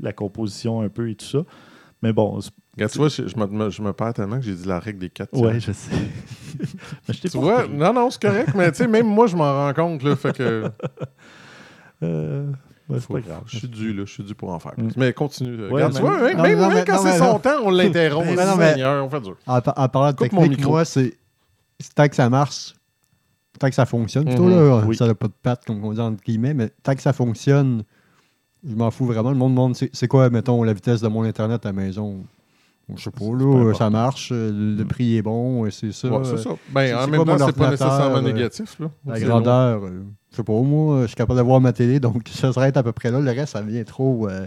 [0.00, 1.44] la composition un peu et tout ça.
[2.02, 4.54] Mais bon, c'est- Regarde, tu vois, je, je me, je me perds tellement que j'ai
[4.54, 5.34] dit la règle des quatre.
[5.38, 5.60] ouais, tiers.
[5.60, 5.90] je sais.
[7.08, 9.36] mais je t'ai Tu vois, non, non, c'est correct, mais tu sais, même moi, je
[9.36, 10.02] m'en rends compte.
[10.02, 10.70] Là, fait que
[12.02, 12.50] Euh,
[12.88, 13.42] ouais, c'est pas grave.
[13.46, 14.84] je suis dû, là, je suis dû pour en faire plus.
[14.86, 14.92] Mm.
[14.96, 15.50] Mais continue.
[15.60, 17.38] euh, Ouais, regarde, mais- tu vois, même, Non, même- non, même mais- quand c'est son
[17.38, 18.26] temps, on l'interrompt.
[18.26, 19.36] Mais non, mais- Seigneur, on fait dur.
[19.46, 20.72] En, en parlant de Coupe mon technique, micro.
[20.72, 21.14] moi, c'est
[21.94, 22.74] tant que ça marche,
[23.60, 24.24] tant que ça fonctionne.
[24.24, 24.50] Plutôt, Mhm.
[24.50, 24.96] là, Oui.
[24.96, 27.84] ça n'a pas de patte, comme on dit entre guillemets, mais tant que ça fonctionne,
[28.68, 29.30] je m'en fous vraiment.
[29.30, 32.24] Le monde demande c'est quoi, mettons, la vitesse de mon Internet à la maison?
[32.94, 34.88] Je sais pas, C'est là, ça marche, euh, le Mm.
[34.88, 36.08] prix est bon, c'est ça.
[36.08, 36.50] Ouais, c'est ça.
[36.72, 38.78] Ben, c'est- en c'est même temps, c'est pas nécessairement euh, négatif.
[38.80, 38.90] Là.
[39.06, 42.00] La C'est grandeur, euh, je sais pas, moi, je suis capable de voir ma télé,
[42.00, 43.20] donc ça serait à peu près là.
[43.20, 44.46] Le reste, ça devient trop, euh,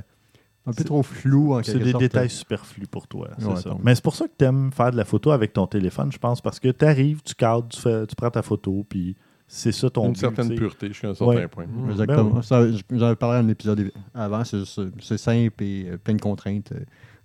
[0.68, 2.04] un peu C'est- trop flou en C'est quelque des sorte.
[2.04, 3.30] détails superflus pour toi.
[3.40, 3.70] c'est Ouais, ça.
[3.70, 3.80] donc.
[3.84, 6.18] Mais c'est pour ça que tu aimes faire de la photo avec ton téléphone, je
[6.18, 9.16] pense, parce que tu arrives, tu cadres, tu, fais- tu prends ta photo, puis
[9.48, 10.60] c'est ça ton Une but, certaine tu sais.
[10.60, 11.48] pureté jusqu'à un certain Ouais.
[11.48, 11.66] point.
[11.68, 11.92] Mm.
[11.92, 12.24] Exactement.
[12.26, 12.44] Ben oui.
[12.44, 16.22] Ça, j- J'en avais parlé dans l'épisode avant, c'est juste, c'est simple et plein de
[16.22, 16.74] contraintes.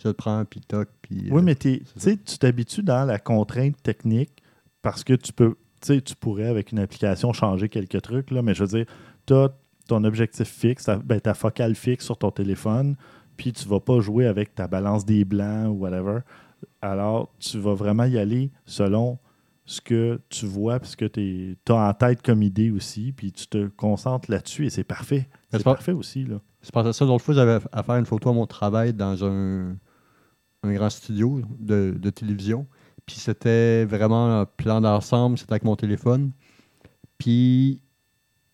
[0.01, 1.28] Euh, Je le prends, puis toc, puis...
[1.30, 4.42] Oui, euh, mais tu t'habitues dans la contrainte technique
[4.82, 8.42] parce que tu peux, tu sais, tu pourrais avec une application changer quelques trucs, là,
[8.42, 8.86] mais je veux dire,
[9.26, 9.51] tu as
[9.88, 12.96] ton objectif fixe, ta, ben, ta focale fixe sur ton téléphone,
[13.36, 16.20] puis tu vas pas jouer avec ta balance des blancs ou whatever.
[16.82, 19.18] Alors, tu vas vraiment y aller selon
[19.64, 23.32] ce que tu vois, puis ce que tu as en tête comme idée aussi, puis
[23.32, 25.28] tu te concentres là-dessus et c'est parfait.
[25.53, 26.24] C'est parfait aussi.
[26.24, 26.40] Là.
[26.62, 29.76] Je pensais ça l'autre fois, j'avais à faire une photo à mon travail dans un,
[30.62, 32.66] un grand studio de, télévision.
[33.06, 36.32] Puis c'était vraiment un plan d'ensemble, c'était avec mon téléphone.
[37.18, 37.80] Puis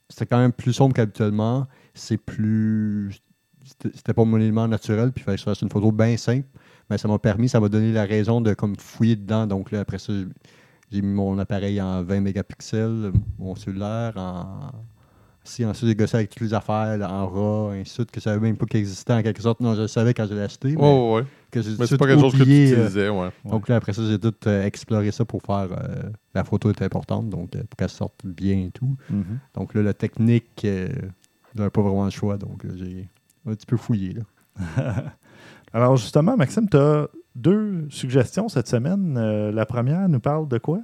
[0.08, 1.66] c'était quand même plus sombre qu'habituellement.
[1.94, 3.20] C'est plus.
[3.64, 6.46] C'était pas mon élément naturel, puis il fallait que une photo bien simple.
[6.88, 9.46] Mais ça m'a permis, ça m'a donné la raison de comme fouiller dedans.
[9.46, 10.12] Donc là, après ça,
[10.92, 14.70] j'ai mis mon appareil en 20 mégapixels, mon cellulaire en.
[15.46, 18.20] Si ensuite j'ai gossé avec toutes les affaires là, en RAW, ainsi de suite, que
[18.20, 19.60] je savais même pas qu'il existait en quelque sorte.
[19.60, 22.06] Non, je le savais quand je l'ai acheté, mais ouais, que j'ai Mais c'est pas
[22.06, 23.28] quelque chose que tu euh, utilisais, ouais.
[23.44, 25.68] donc là, après ça, j'ai tout euh, exploré ça pour faire.
[25.72, 28.96] euh, la photo est importante, donc euh, pour qu'elle sorte bien et tout.
[29.08, 29.38] Mhm.
[29.54, 30.88] Donc là, la technique, euh,
[31.54, 33.08] j'avais pas vraiment le choix, donc là, j'ai
[33.46, 34.14] un petit peu fouillé.
[34.14, 35.04] Là.
[35.72, 39.16] Alors justement, Maxime, tu as deux suggestions cette semaine.
[39.18, 40.80] Euh, la première nous parle de quoi?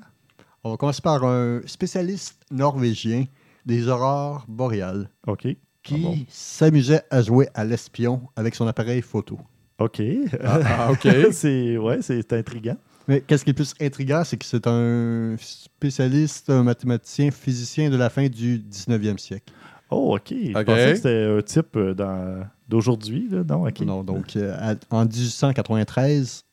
[0.64, 3.24] On va commencer par un spécialiste norvégien
[3.66, 5.48] des aurores boréales OK.
[5.82, 6.18] qui Ah bon?
[6.28, 9.38] s'amusait à jouer à l'espion avec son appareil photo.
[9.78, 10.00] OK.
[10.42, 11.08] Ah, ah, OK.
[11.32, 12.76] c'est ouais, c'est intriguant.
[13.08, 17.96] Mais qu'est-ce qui est plus intriguant, c'est que c'est un spécialiste, un mathématicien, physicien de
[17.96, 19.52] la fin du 19e siècle.
[19.90, 20.28] Oh, OK.
[20.30, 23.28] Je pensais que c'était un type euh, dans- d'aujourd'hui.
[23.30, 23.42] là.
[23.48, 23.80] Non, OK.
[23.80, 26.44] Non, donc euh, à- en 1893,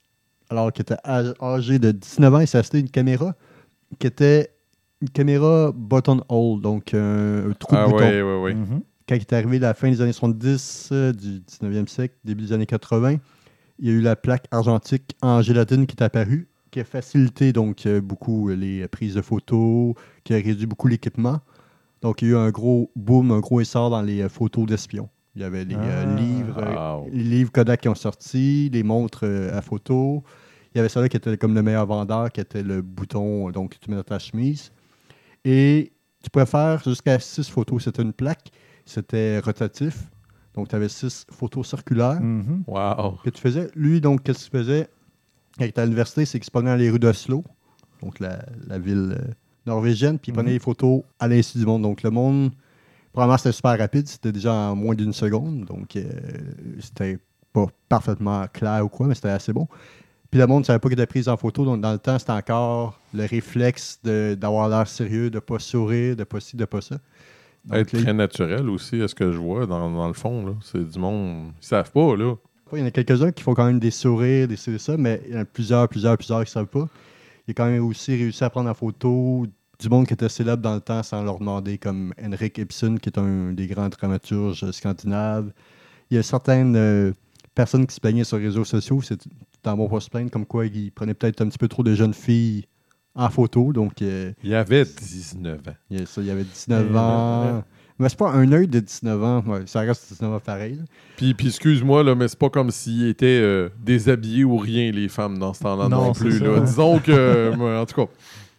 [0.49, 3.35] alors qu'il était âgé de 19 ans, il s'est acheté une caméra
[3.99, 4.51] qui était
[5.01, 8.03] une caméra button hole, donc euh, un trou Ah, de bouton.
[8.05, 8.53] ouais, ouais, ouais.
[8.55, 8.81] Mhm.
[9.07, 12.43] Quand il est arrivé à la fin des années 70 euh, du 19e siècle, début
[12.43, 13.15] des années 80,
[13.79, 17.53] il y a eu la plaque argentique en gélatine qui est apparue, qui a facilité
[17.53, 19.93] donc euh, beaucoup les prises de photos,
[20.23, 21.39] qui a réduit beaucoup l'équipement.
[22.01, 25.09] Donc il y a eu un gros boom, un gros essor dans les photos d'espions.
[25.35, 26.19] Il y avait les euh, Ah.
[26.19, 27.09] livres, Wow.
[27.11, 30.23] les livres Kodak qui ont sorti, les montres euh, à photo.
[30.75, 33.71] Il y avait là qui était comme le meilleur vendeur, qui était le bouton donc
[33.71, 34.71] que tu mets dans ta chemise.
[35.45, 37.83] Et tu pouvais faire jusqu'à 6 photos.
[37.85, 38.51] C'était une plaque,
[38.85, 40.09] c'était rotatif.
[40.55, 42.63] Donc tu avais 6 photos circulaires Mhm.
[42.67, 43.17] Wow.
[43.23, 43.69] que tu faisais.
[43.75, 44.87] Lui, donc, qu'est-ce qu'il faisait?
[45.57, 47.43] Quand il était à l'université, c'est qu'il se prenait dans les rues d'Oslo,
[48.01, 49.31] donc la, la ville euh,
[49.65, 50.53] norvégienne, puis il prenait Mhm.
[50.55, 51.81] les photos à l'Institut du Monde.
[51.83, 52.51] Donc le monde,
[53.13, 56.09] probablement c'était super rapide, c'était déjà en moins d'une seconde, donc euh,
[56.79, 57.17] c'était
[57.53, 59.67] pas parfaitement clair ou quoi, mais c'était assez bon.
[60.29, 62.19] Puis le monde ne savait pas qu'il était prise en photo, donc dans le temps,
[62.19, 66.65] c'était encore le réflexe d'avoir l'air sérieux, de ne pas sourire, de pas ci, de
[66.65, 66.99] pas ça.
[67.65, 70.55] Donc, Être là, très naturel aussi, est-ce que je vois dans, dans le fond.
[70.61, 71.51] C'est du monde.
[71.61, 72.35] Ils savent pas, là.
[72.73, 75.33] il y en a quelques-uns qui font quand même des sourires, des ça, mais il
[75.33, 76.87] y en a plusieurs, plusieurs, plusieurs qui ne savent pas.
[77.47, 79.47] Il a quand même aussi réussi à prendre en photo
[79.79, 83.09] du monde qui était célèbre dans le temps sans leur demander, comme Henrik Ibsen, qui
[83.09, 85.51] est un des grands dramaturges scandinaves.
[86.11, 87.13] Il y a certaines euh,
[87.55, 89.19] personnes qui se plaignaient sur les réseaux sociaux, c'est
[89.63, 91.93] dans bon pas se plaindre, comme quoi ils prenaient peut-être un petit peu trop de
[91.95, 92.65] jeunes filles
[93.15, 93.73] en photo.
[93.73, 95.71] Donc, euh, Il y avait 19 ans.
[95.89, 97.63] il y a ça, il y avait 19 Euh, ans.
[98.01, 99.43] Mais c'est pas un œil de 19 ans.
[99.45, 100.75] Ouais, ça reste 19 ans pareil.
[100.75, 100.83] là.
[101.17, 105.09] Puis, puis excuse-moi, là, mais c'est pas comme s'ils étaient euh, déshabillés ou rien, les
[105.09, 106.39] femmes, dans ce temps-là non, Non, plus.
[106.39, 106.61] là.
[106.61, 108.11] Disons que, euh, en tout cas,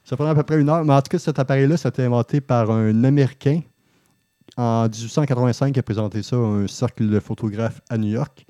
[0.05, 0.85] Ça prend à peu près une heure.
[0.85, 3.61] Mais en tout cas, cet appareil-là, ça a été inventé par un Américain
[4.59, 8.45] en 1885 qui a présenté ça à un cercle de photographes à New York.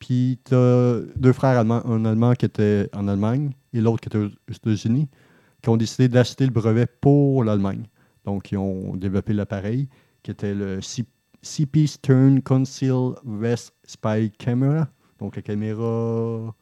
[0.00, 4.08] Puis tu as deux frères allemands, un Allemand qui était en Allemagne et l'autre qui
[4.08, 5.08] était aux États-Unis,
[5.62, 7.84] qui ont décidé d'acheter le brevet pour l'Allemagne.
[8.24, 9.88] Donc, ils ont développé l'appareil
[10.22, 10.80] qui était le
[11.42, 14.88] CP Stern Conceal Vest Spy Camera.
[15.18, 16.54] Donc, la caméra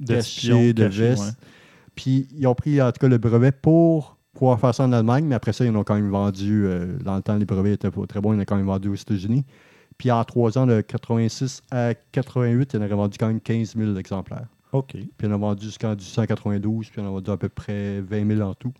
[0.00, 1.36] D'espion de veste.
[1.96, 5.24] Puis ils ont pris en tout cas le brevet pour pouvoir faire ça en Allemagne,
[5.24, 6.64] mais après ça, ils en ont quand même vendu.
[6.66, 8.66] euh, dans le temps, les brevets étaient pas très bons, ils en ont quand même
[8.66, 9.44] vendu aux États-Unis.
[9.98, 13.76] Puis en trois ans, de 86 à 88, ils en auraient vendu quand même 15
[13.76, 14.46] 000 exemplaires.
[14.72, 14.92] OK.
[14.92, 18.00] Puis ils en ont vendu jusqu'en 1892, puis ils en ont vendu à peu près
[18.00, 18.72] 20 000 en tout.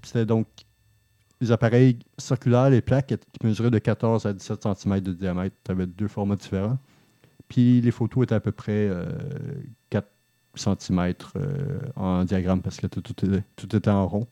[0.00, 0.46] Puis c'était donc
[1.40, 5.56] des appareils circulaires, les plaques qui mesuraient de 14 à 17 cm de diamètre.
[5.64, 6.78] Tu avais deux formats différents.
[7.48, 9.06] Puis les photos étaient à peu près euh,
[9.90, 10.08] 4
[10.54, 11.14] cm
[11.96, 14.26] en diagramme parce que tout, tout était, tout était en rond.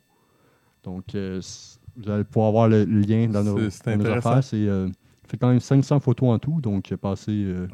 [0.82, 1.40] Donc, euh,
[1.96, 4.44] vous allez pouvoir voir le lien dans nos, dans nos affaires.
[4.44, 4.88] C'est euh,
[5.30, 7.66] fait quand même 500 photos en tout, donc j'ai passé euh,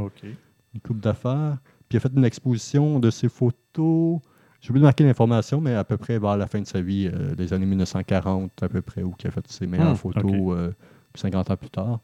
[0.75, 1.59] une coupe d'affaires.
[1.89, 4.21] Puis il a fait une exposition de ses photos.
[4.61, 7.09] J'ai oublié de marquer l'information, mais à peu près vers la fin de sa vie,
[7.13, 10.25] euh, des années 1940 à peu près, où il a fait ses meilleures Hmm, photos
[10.25, 10.53] ok.
[10.57, 10.73] euh,
[11.15, 12.01] 50 ans plus tard.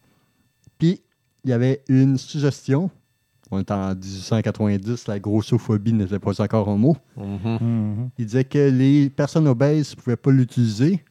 [0.79, 1.01] Puis
[1.45, 2.91] il y avait une suggestion.
[3.51, 6.97] On est en 1890, la grossophobie n'était pas encore un mot.
[7.17, 7.59] mhm.
[7.61, 8.11] Mhm.
[8.17, 11.05] Il disait que les personnes obèses ne pouvaient pas l'utiliser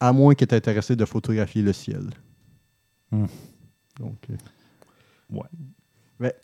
[0.00, 2.04] à moins qu'elles étaient intéressées de photographier le ciel.
[3.10, 3.26] Hmm.
[3.98, 4.34] Donc, euh,
[5.30, 5.48] Ouais.
[6.18, 6.34] Mais,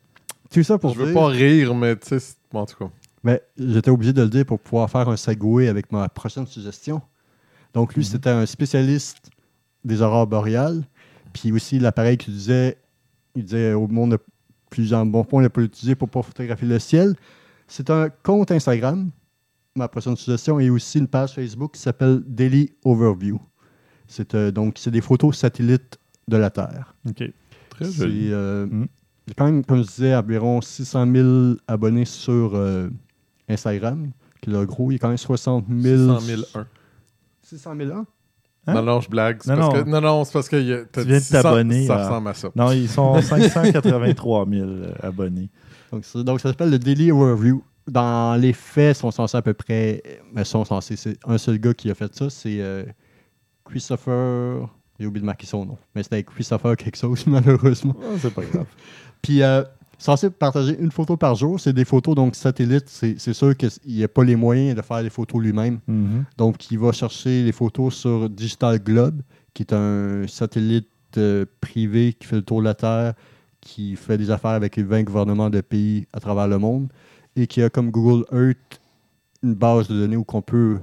[0.51, 2.91] tout ça pour je veux dire- pas rire, mais tu sais, c'est- en tout cas.
[3.23, 7.01] Mais j'étais obligé de le dire pour pouvoir faire un segway avec ma prochaine suggestion.
[7.73, 8.11] Donc, lui, Mhm.
[8.11, 9.31] c'était un spécialiste
[9.85, 10.85] des aurores boréales.
[11.33, 12.77] Puis aussi, l'appareil qu'il disait,
[13.35, 14.19] il disait au monde
[14.71, 17.15] plus en bon point, ne pas l'utiliser pour pas photographier le ciel.
[17.67, 19.11] C'est un compte Instagram,
[19.75, 23.41] ma prochaine suggestion, et aussi une page Facebook qui s'appelle Daily Overview.
[24.07, 25.99] C'est euh, donc c'est des photos satellites
[26.29, 26.95] de la Terre.
[27.09, 27.25] OK.
[27.75, 28.29] Très C'est joli.
[28.33, 28.87] euh, Mm.
[29.27, 32.89] il y a quand même, comme je disais, environ 600 000 abonnés sur euh,
[33.49, 34.11] Instagram.
[34.41, 36.19] Qui est le gros, il y a quand même 60 000.
[36.21, 36.67] 600 001.
[37.43, 38.07] 600 000 ans?
[38.67, 38.75] Hein?
[38.75, 39.39] Non, non, je blague.
[39.43, 39.85] C'est Non, parce non.
[39.85, 41.87] que, non, non, c'est parce que y a- t'as Tu viens de dit 600, t'abonner
[41.87, 42.49] Ça à- ressemble à ça.
[42.57, 45.51] Non, ils sont 583 000 euh, abonnés.
[45.93, 47.63] Donc, ça, donc, ça s'appelle le Daily Overview.
[47.87, 50.03] Dans les faits, ils sont censés à peu près.
[50.33, 50.97] Mais sont censés.
[50.97, 52.85] C'est un seul gars qui a fait ça, c'est euh,
[53.65, 54.69] Christopher.
[54.99, 55.79] J'ai oublié de marquer son nom.
[55.95, 57.97] Mais c'était Christopher quelque chose, malheureusement.
[58.01, 58.67] Ah, c'est pas grave.
[59.23, 59.65] Puis, euh,
[59.99, 61.59] censé partager une photo par jour.
[61.59, 62.89] C'est des photos, donc satellites.
[62.89, 65.81] C'est sûr qu'il n'y a pas les moyens de faire les photos lui-même.
[65.87, 66.25] Mhm.
[66.37, 69.23] Donc, il va chercher les photos sur Digital Globe,
[69.53, 73.15] qui est un satellite euh, privé qui fait le tour de la Terre,
[73.61, 76.89] qui fait des affaires avec les 20 gouvernements de pays à travers le monde,
[77.37, 78.81] et qui a comme Google Earth
[79.43, 80.79] une base de données où on peut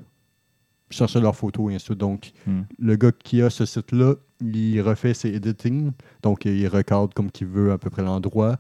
[0.92, 2.00] chercher leurs photos et ainsi de suite.
[2.00, 2.62] Donc, Mm.
[2.80, 5.92] le gars qui a ce site-là, il refait ses editing,
[6.24, 8.58] donc il recadre comme qu'il veut à peu près l'endroit.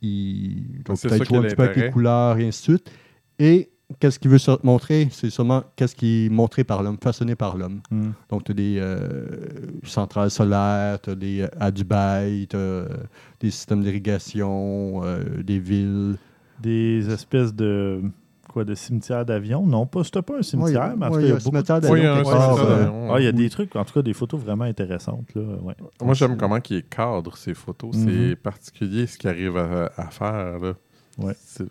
[0.00, 2.90] Il donc peut-être jouer a un petit peu avec les couleurs et ainsi de suite.
[3.38, 3.68] Et
[4.00, 5.08] qu'est-ce qu'il veut montrer?
[5.10, 7.80] C'est seulement qu'est-ce qui est montré par l'homme, façonné par l'homme.
[7.90, 8.10] Mm.
[8.30, 9.26] Donc, tu as des euh,
[9.84, 12.84] centrales solaires, tu as des euh, à Dubaï, tu as
[13.40, 16.16] des systèmes d'irrigation, euh, des villes.
[16.60, 18.00] Des espèces de
[18.58, 19.64] quoi de cimetières d'avions.
[19.66, 21.42] Non, pas, c'était pas un cimetière, Ouais, mais en tout cas, il y a beaucoup
[21.44, 23.08] cimetière il cimetière euh.
[23.12, 25.26] Ah, y a des trucs, en tout cas, des photos vraiment intéressantes.
[25.34, 25.42] Là.
[25.62, 25.74] Ouais.
[26.02, 27.94] Moi, j'aime comment il cadre ces photos.
[27.96, 28.08] Mhm.
[28.30, 30.58] C'est particulier ce qu'il arrive à, à faire.
[30.58, 30.72] Là.
[31.18, 31.34] Ouais.
[31.44, 31.66] C'est-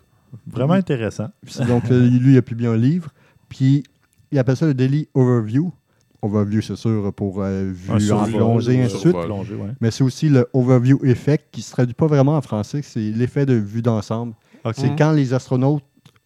[0.46, 1.28] Vraiment intéressant.
[1.66, 3.10] Donc, euh, lui, il a publié un livre.
[3.48, 3.82] Puis,
[4.30, 5.72] il appelle ça le Daily Overview.
[6.20, 9.12] Overview, c'est sûr, pour euh, Un vue en plongée, et ainsi de suite.
[9.12, 9.26] survol.
[9.26, 9.70] plongée, ouais.
[9.80, 12.80] Mais c'est aussi le Overview Effect, qui se traduit pas vraiment en français.
[12.82, 14.34] C'est l'effet de vue d'ensemble.
[14.74, 14.96] C'est Mhm.
[14.96, 15.82] quand les astronautes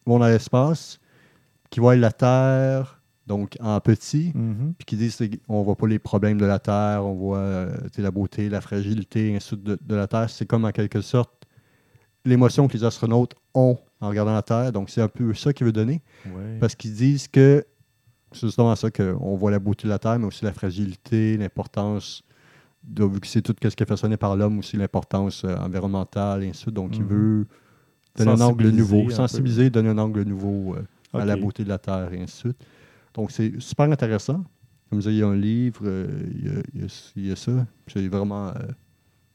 [0.06, 0.98] vont dans l'espace,
[1.70, 4.74] qui voient la Terre, donc en petit, Mhm.
[4.76, 8.10] puis qui disent on voit pas les problèmes de la Terre, on voit euh, la
[8.10, 10.28] beauté, la fragilité, ainsi de de, la Terre.
[10.28, 11.32] C'est comme en quelque sorte
[12.24, 14.72] l'émotion que les astronautes ont en regardant la Terre.
[14.72, 16.02] Donc, c'est un peu ça qu'il veut donner.
[16.26, 16.58] Ouais.
[16.60, 17.64] Parce qu'ils disent que
[18.32, 22.22] c'est justement ça qu'on voit la beauté de la Terre, mais aussi la fragilité, l'importance,
[22.84, 26.42] de, vu que c'est tout ce qui est façonné par l'homme, aussi l'importance euh, environnementale,
[26.42, 26.74] et ainsi de suite.
[26.74, 27.08] Donc, il Mhm.
[27.08, 27.46] veut
[28.16, 29.10] donner un angle Sensibiliser nouveau, un peu.
[29.12, 32.38] sensibiliser, donner un angle nouveau euh, à la beauté de la Terre, et ainsi de
[32.52, 32.56] suite.
[33.14, 34.44] Donc, c'est super intéressant.
[34.90, 37.10] Comme je disais, il y a un livre, euh, il, y a, il y a-
[37.16, 37.52] il y a ça.
[37.86, 38.52] C'est vraiment euh,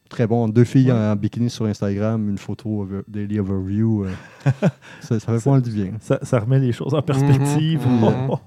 [0.09, 0.47] très bon.
[0.49, 0.97] Deux filles Ouais.
[0.97, 4.05] en, bikini sur Instagram, une photo over- daily overview.
[4.05, 4.09] euh,
[5.01, 5.93] ça, ça fait pas mal du bien.
[5.99, 7.81] Ça, ça remet les choses en perspective.
[7.87, 8.37] Mhm, mhm.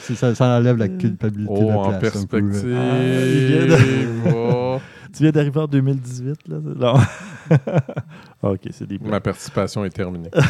[0.14, 2.16] Ça, ça enlève la culpabilité de Oh, la en place.
[2.16, 2.48] un peu, euh.
[2.50, 3.68] perspective.
[4.26, 4.78] Ah, Oh.
[5.12, 6.56] tu viens d'arriver en 2018, là?
[6.60, 6.94] Non.
[8.42, 9.10] Ok, c'est des blagues.
[9.10, 10.30] Ma participation est terminée.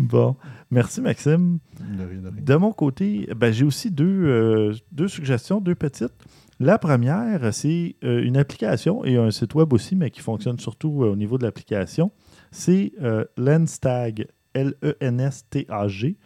[0.00, 0.34] Bon.
[0.70, 1.58] Merci, Maxime.
[1.78, 2.42] De rien, de rien.
[2.42, 6.14] De mon côté, ben, j'ai aussi deux, euh, deux suggestions, deux petites.
[6.58, 11.04] La première, c'est euh, une application et un site web aussi, mais qui fonctionne surtout
[11.04, 12.12] euh, au niveau de l'application.
[12.50, 16.16] C'est euh, Lenstag, L-E-N-S-T-A-G.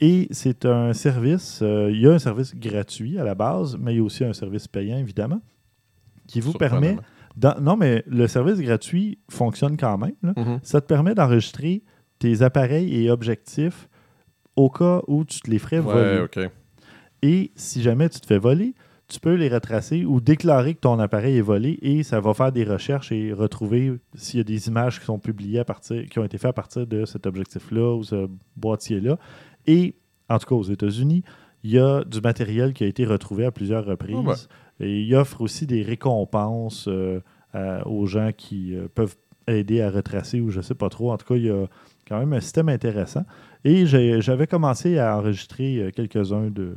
[0.00, 3.94] Et c'est un service, euh, il y a un service gratuit à la base, mais
[3.94, 5.40] il y a aussi un service payant, évidemment,
[6.26, 6.98] qui vous permet...
[7.36, 10.14] dans- non, mais le service gratuit fonctionne quand même.
[10.22, 10.32] là.
[10.36, 10.60] Mhm.
[10.62, 11.82] Ça te permet d'enregistrer
[12.18, 13.88] tes appareils et objectifs
[14.56, 16.18] au cas où tu te les ferais voler.
[16.18, 16.50] Ouais, ok.
[17.22, 18.74] Et si jamais tu te fais voler,
[19.08, 22.52] tu peux les retracer ou déclarer que ton appareil est volé et ça va faire
[22.52, 26.18] des recherches et retrouver s'il y a des images qui sont publiées à partir, qui
[26.18, 29.18] ont été faites à partir de cet objectif-là ou ce boîtier-là.
[29.66, 29.94] Et
[30.28, 31.22] en tout cas aux États-Unis,
[31.64, 34.16] il y a du matériel qui a été retrouvé à plusieurs reprises.
[34.18, 34.34] Ah ben.
[34.80, 37.20] Et il offre aussi des récompenses euh,
[37.52, 39.16] à- aux gens qui euh, peuvent
[39.46, 41.12] aider à retracer ou je sais pas trop.
[41.12, 41.66] En tout cas, il y a
[42.08, 43.24] quand même un système intéressant.
[43.64, 46.74] Et j'avais commencé à enregistrer euh, quelques-uns de.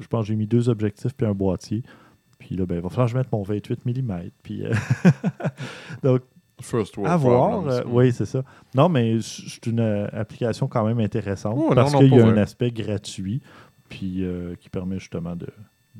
[0.00, 1.82] Je pense que j'ai mis deux objectifs puis un boîtier.
[2.38, 4.20] Puis là, ben, il va falloir que je mette mon 28 mm.
[4.42, 4.72] Puis, euh,
[6.02, 6.22] donc,
[6.62, 7.66] First world à voir.
[7.68, 8.42] euh, oui, c'est ça.
[8.74, 12.40] Non, mais c'est une application quand même intéressante Oh, parce qu'il y a un vrai.
[12.42, 13.40] aspect gratuit
[13.88, 15.48] puis euh, qui permet justement de,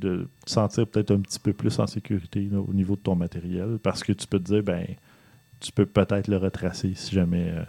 [0.01, 3.15] de te sentir peut-être un petit peu plus en sécurité là, au niveau de ton
[3.15, 4.85] matériel parce que tu peux te dire, ben,
[5.61, 7.63] tu peux peut-être le retracer si jamais euh,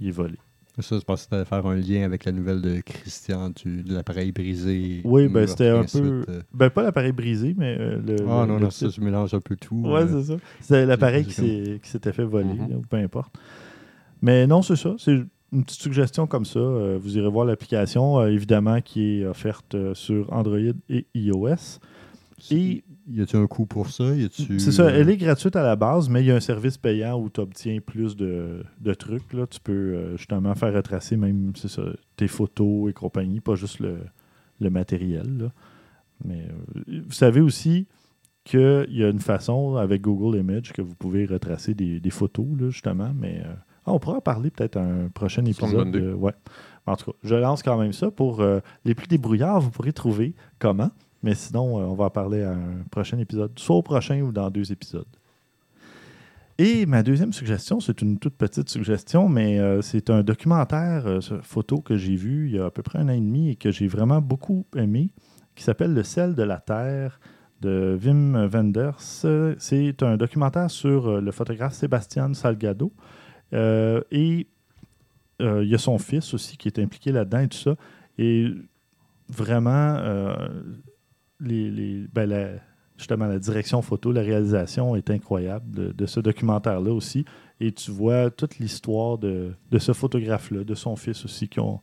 [0.00, 0.36] il est volé.
[0.80, 3.94] Ça, je pensais que tu faire un lien avec la nouvelle de Christian du, de
[3.94, 5.02] l'appareil brisé.
[5.04, 6.40] Oui, ben, c'était un peu- euh.
[6.52, 8.16] Ben, pas l'appareil brisé, mais euh, le.
[8.28, 9.84] Ah le- non, le non, ça, je mélange un peu tout.
[9.86, 10.06] Euh.
[10.22, 10.36] c'est ça.
[10.60, 12.70] C'est l'appareil qui s'était fait voler, Mhm.
[12.70, 13.32] là, ou peu importe.
[14.20, 14.94] Mais non, c'est ça.
[14.98, 15.20] C'est
[15.54, 16.58] une petite suggestion comme ça.
[16.58, 21.78] Euh, vous irez voir l'application, euh, évidemment, qui est offerte euh, sur Android et iOS.
[22.50, 24.04] Et Y a-tu un coût pour ça?
[24.04, 26.76] A-tu, c'est ça, elle est gratuite à la base, mais il y a un service
[26.76, 29.32] payant où tu obtiens plus de, de trucs.
[29.32, 29.46] Là.
[29.46, 31.82] Tu peux justement faire retracer même ça,
[32.16, 33.98] tes photos et compagnie, pas juste le,
[34.60, 35.38] le matériel.
[35.38, 35.52] là.
[36.24, 36.48] Mais
[37.06, 37.86] vous savez aussi
[38.44, 42.46] qu'il y a une façon avec Google Images que vous pouvez retracer des, des photos,
[42.58, 43.12] là, justement.
[43.18, 43.52] Mais euh,
[43.86, 45.94] ah, on pourra en parler peut-être un prochain épisode.
[45.94, 46.32] euh, ouais.
[46.86, 49.92] En tout cas, je lance quand même ça pour euh, les plus débrouillards, vous pourrez
[49.92, 50.90] trouver comment.
[51.22, 54.32] Mais sinon, euh, on va en parler à un prochain épisode, soit au prochain ou
[54.32, 55.06] dans deux épisodes.
[56.58, 61.20] Et ma deuxième suggestion, c'est une toute petite suggestion, mais euh, c'est un documentaire euh,
[61.42, 63.56] photo que j'ai vu il y a à peu près un an et demi et
[63.56, 65.10] que j'ai vraiment beaucoup aimé,
[65.56, 67.18] qui s'appelle Le sel de la Terre
[67.60, 69.00] de Wim Wenders.
[69.58, 72.92] C'est un documentaire sur euh, le photographe Sébastien Salgado.
[73.52, 74.46] Euh, et
[75.42, 77.76] euh, il y a son fils aussi qui est impliqué là-dedans et tout ça.
[78.18, 78.48] Et
[79.28, 80.34] vraiment, euh,
[81.40, 82.60] ben,
[82.96, 87.24] justement, la direction photo, la réalisation est incroyable de, de ce documentaire-là aussi.
[87.60, 91.80] Et tu vois toute l'histoire de, de ce photographe-là, de son fils aussi, qui ont,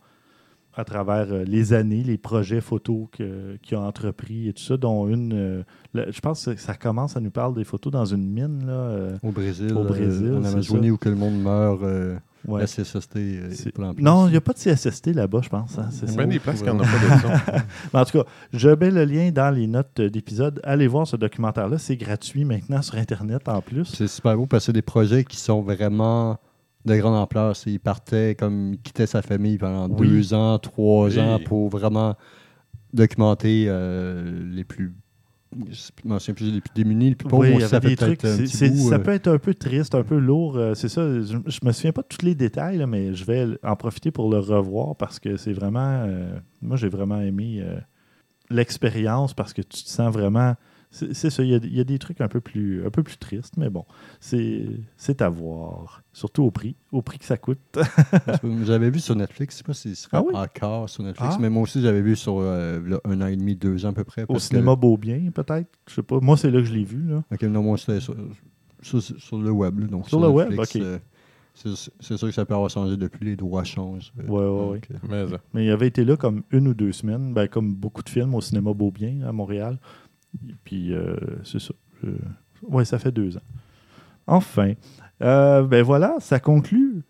[0.76, 4.78] à travers euh, les années, les projets photos que- qu'il a entrepris et tout ça,
[4.78, 5.34] dont une.
[5.34, 5.64] euh,
[5.94, 8.66] le- je pense que ça commence à nous parler des photos dans une mine.
[8.66, 12.16] Là, euh, Au Brésil, Au Brésil, en Amazonie, où que le monde meurt, euh,
[12.48, 12.62] ouais.
[12.62, 13.96] la CSST C'est- est place.
[14.00, 15.78] Non, il n'y a pas de CSST là-bas, je pense.
[15.78, 16.18] hein, c'est Il y a ça.
[16.18, 16.86] bien des places qui n'en ont pas
[17.58, 17.62] de.
[17.94, 20.62] Mais en tout cas, je mets le lien dans les notes d'épisode.
[20.64, 21.78] Allez voir ce documentaire-là.
[21.80, 23.84] C'est gratuit maintenant sur Internet en plus.
[23.86, 26.38] C'est super beau parce que c'est des projets qui sont vraiment
[26.86, 27.56] de grande ampleur.
[27.56, 30.08] C'est- Il partait comme il quittait sa famille pendant Oui.
[30.08, 31.20] deux ans, trois Oui.
[31.20, 32.16] ans pour vraiment
[32.94, 34.94] documenter euh, les plus.
[35.70, 37.44] Je plus, les plus démunis, les plus pauvres.
[37.44, 38.20] Oui, ça avait des fait trucs.
[38.22, 40.18] peut-être un c'est- petit c'est- bout, ça euh, peut être un peu triste, un peu
[40.18, 40.56] lourd.
[40.58, 41.02] euh, c'est ça.
[41.04, 44.12] Je, je me souviens pas de tous les détails, là, mais je vais en profiter
[44.12, 46.08] pour le revoir parce que c'est vraiment.
[46.62, 47.62] moi, j'ai vraiment aimé
[48.50, 50.56] l'expérience parce que tu te sens vraiment.
[50.94, 51.42] C'est ça.
[51.42, 53.54] Il y, a, il y a des trucs un peu plus, un peu plus tristes,
[53.58, 53.86] mais bon,
[54.20, 54.66] c'est
[54.98, 56.04] c'est à voir.
[56.12, 57.60] Surtout au prix, au prix que ça coûte.
[58.66, 60.34] J'avais vu sur Netflix, je sais pas si ce serait Ah oui?
[60.36, 61.40] encore sur Netflix, Ah.
[61.42, 63.94] mais moi aussi j'avais vu sur euh, là, un an et demi, deux ans à
[63.94, 64.24] peu près.
[64.28, 65.70] Au que- cinéma Beaubien, peut-être?
[65.88, 66.20] Je sais pas.
[66.20, 67.04] Moi, c'est là que je l'ai vu.
[67.10, 67.24] Là.
[67.32, 68.16] Ok, non, moi c'était sur-
[68.82, 69.80] Sur, sur le web.
[69.80, 70.76] là, donc Sur le web, ok.
[70.78, 70.98] euh,
[71.54, 74.12] c'est sûr que ça peut avoir changé depuis, les droits changent.
[74.20, 74.78] euh,
[75.08, 78.02] Mais, euh, Mais il avait été là comme une ou deux semaines, ben, comme beaucoup
[78.04, 79.78] de films au cinéma Beaubien à Montréal.
[80.50, 81.74] Et puis, euh, c'est ça.
[82.04, 82.16] Euh,
[82.64, 83.42] ouais, ça fait deux ans.
[84.28, 84.74] Enfin,
[85.22, 87.04] euh, ben voilà, ça conclut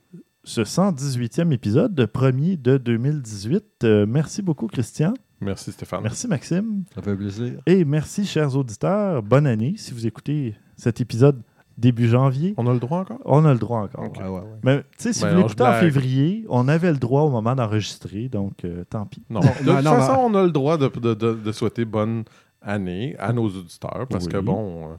[0.43, 3.63] ce 118e épisode, de premier de 2018.
[3.84, 5.13] Euh, merci beaucoup, Christian.
[5.39, 6.01] merci Stéphane.
[6.01, 6.84] Merci, Maxime.
[6.95, 7.59] ça fait plaisir.
[7.67, 9.22] Et merci, chers auditeurs.
[9.22, 11.41] Bonne année si vous écoutez cet épisode
[11.78, 12.53] début janvier.
[12.57, 13.19] On a le droit encore?
[13.26, 14.03] On a le droit encore.
[14.05, 14.17] Ok.
[14.17, 14.59] Ouais, ouais, ouais.
[14.63, 17.55] Mais tu sais, si Ben vous l'écoutez en février, on avait le droit au moment
[17.55, 19.24] d'enregistrer, donc euh, tant pis.
[19.30, 19.39] Non.
[19.41, 22.24] Non, de non, toute façon, on a le droit de, de- de- de souhaiter bonne
[22.62, 24.32] année à nos auditeurs parce Oui.
[24.32, 24.95] que, bon, euh,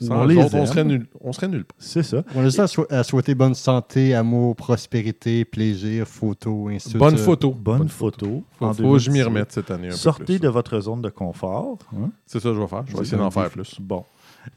[0.00, 1.06] On sans les eux autres, on serait nul.
[1.20, 1.76] On serait nulle part.
[1.78, 2.24] C'est ça.
[2.34, 6.90] On a juste à, sou- à souhaiter bonne santé, amour, prospérité, plaisir, photo, ainsi de
[6.90, 6.98] suite.
[6.98, 7.52] Bonne photo.
[7.52, 8.42] Bonne photo.
[8.58, 9.22] Faut, en faut que je m'y 2018.
[9.24, 10.40] remette cette année un peu Sortez plus.
[10.40, 11.78] de votre zone de confort.
[11.94, 12.10] hein.
[12.26, 12.84] C'est ça que je vais faire.
[12.88, 13.76] Je vais essayer d'en faire plus.
[13.80, 14.04] Bon.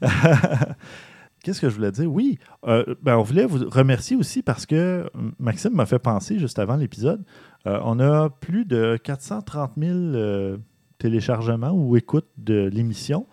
[1.42, 2.10] Qu'est-ce que je voulais dire?
[2.12, 6.38] Oui, euh, ben, on voulait vous remercier aussi parce que euh, Maxime m'a fait penser
[6.38, 7.22] juste avant l'épisode.
[7.66, 10.58] euh, on a plus de 430 000 euh,
[11.00, 13.26] téléchargements ou écoutes de l'émission.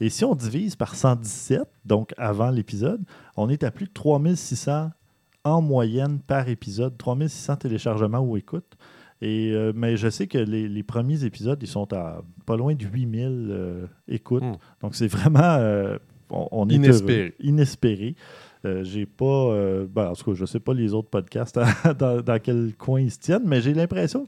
[0.00, 3.02] Et si on divise par 117, donc avant l'épisode,
[3.36, 4.90] on est à plus de 3600
[5.44, 6.96] en moyenne par épisode.
[6.96, 8.76] 3600 téléchargements ou écoutes.
[9.20, 12.74] Et, euh, mais je sais que les, les premiers épisodes, ils sont à pas loin
[12.74, 14.42] de 8000 euh, écoutes.
[14.42, 14.56] Hmm.
[14.82, 15.40] Donc c'est vraiment.
[15.58, 15.96] euh,
[16.30, 17.34] on, on est Inespéré.
[17.40, 18.14] Inespéré.
[18.82, 19.54] J'ai pas.
[19.94, 21.58] ben, en tout cas, je sais pas les autres podcasts
[21.98, 24.26] dans, dans quel coin ils se tiennent, mais j'ai l'impression.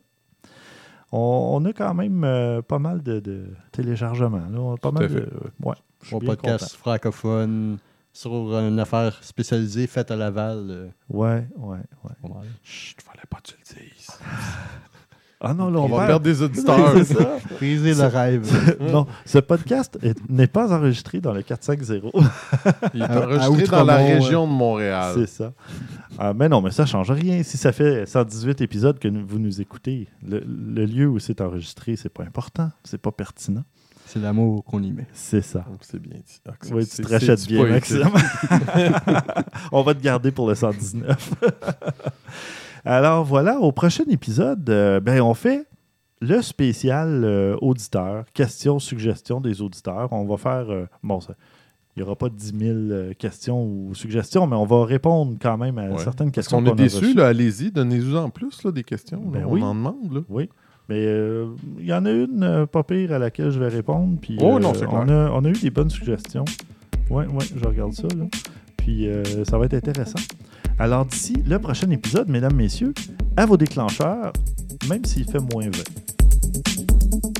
[1.13, 4.39] On, on a quand même euh, pas mal de, de téléchargements.
[4.39, 4.59] là.
[4.61, 5.29] On a pas Tout mal de.
[5.63, 7.79] ouais, je Mon podcast francophone
[8.13, 10.91] sur une affaire spécialisée faite à Laval.
[11.57, 12.13] ouais, ouais.
[12.23, 12.47] pas mal.
[12.65, 14.09] Chut, fallait pas que tu le dises.
[15.41, 16.95] Ah non, là, on, On va perd- perdre des auditeurs.
[17.59, 18.77] Briser le rêve.
[18.93, 22.11] non, ce podcast est- n'est pas enregistré dans le 450.
[22.95, 25.13] Il est À- à enregistré dans la région de Montréal.
[25.15, 25.53] C'est ça.
[26.19, 27.43] Ah, mais non, mais ça change rien.
[27.43, 31.97] Si ça fait 118 épisodes que vous nous écoutez, le, le lieu où c'est enregistré,
[31.97, 32.71] c'est pas important.
[32.85, 33.65] C'est pas pertinent.
[34.07, 35.07] C'est l'amour qu'on y met.
[35.13, 35.65] C'est ça.
[35.69, 36.41] Donc, C'est bien dit.
[36.49, 37.67] Ah, Oui, tu te rachètes bien.
[37.67, 38.09] Maxime.
[39.73, 41.35] On va te garder pour le 119.
[42.87, 45.67] Alors voilà, au prochain épisode, euh, ben, on fait
[46.21, 50.09] le spécial euh, auditeur, questions, suggestions des auditeurs.
[50.13, 51.35] On va faire, euh, bon, ça-
[51.97, 55.57] il n'y aura pas 10 000 euh, questions ou suggestions, mais on va répondre quand
[55.59, 55.99] même à Ouais.
[55.99, 56.59] certaines Parce questions.
[56.63, 59.23] qu'on est a déçus, là, allez-y, donnez-nous en plus là, des questions.
[59.33, 59.41] là.
[59.41, 59.63] Ben on oui.
[59.63, 60.13] en demande.
[60.13, 60.21] Là.
[60.29, 60.49] Oui.
[60.89, 61.47] Mais euh,
[61.81, 64.17] il y en a une euh, pas pire à laquelle je vais répondre.
[64.21, 66.45] Puis, Oh euh, non, c'est on, a, on a eu des bonnes suggestions.
[67.11, 68.07] Oui, oui, je regarde ça.
[68.17, 68.27] Là.
[68.77, 70.21] Puis euh, ça va être intéressant.
[70.79, 72.93] Alors d'ici le prochain épisode, mesdames, messieurs,
[73.37, 74.33] à vos déclencheurs,
[74.89, 77.36] même s'il fait moins 20.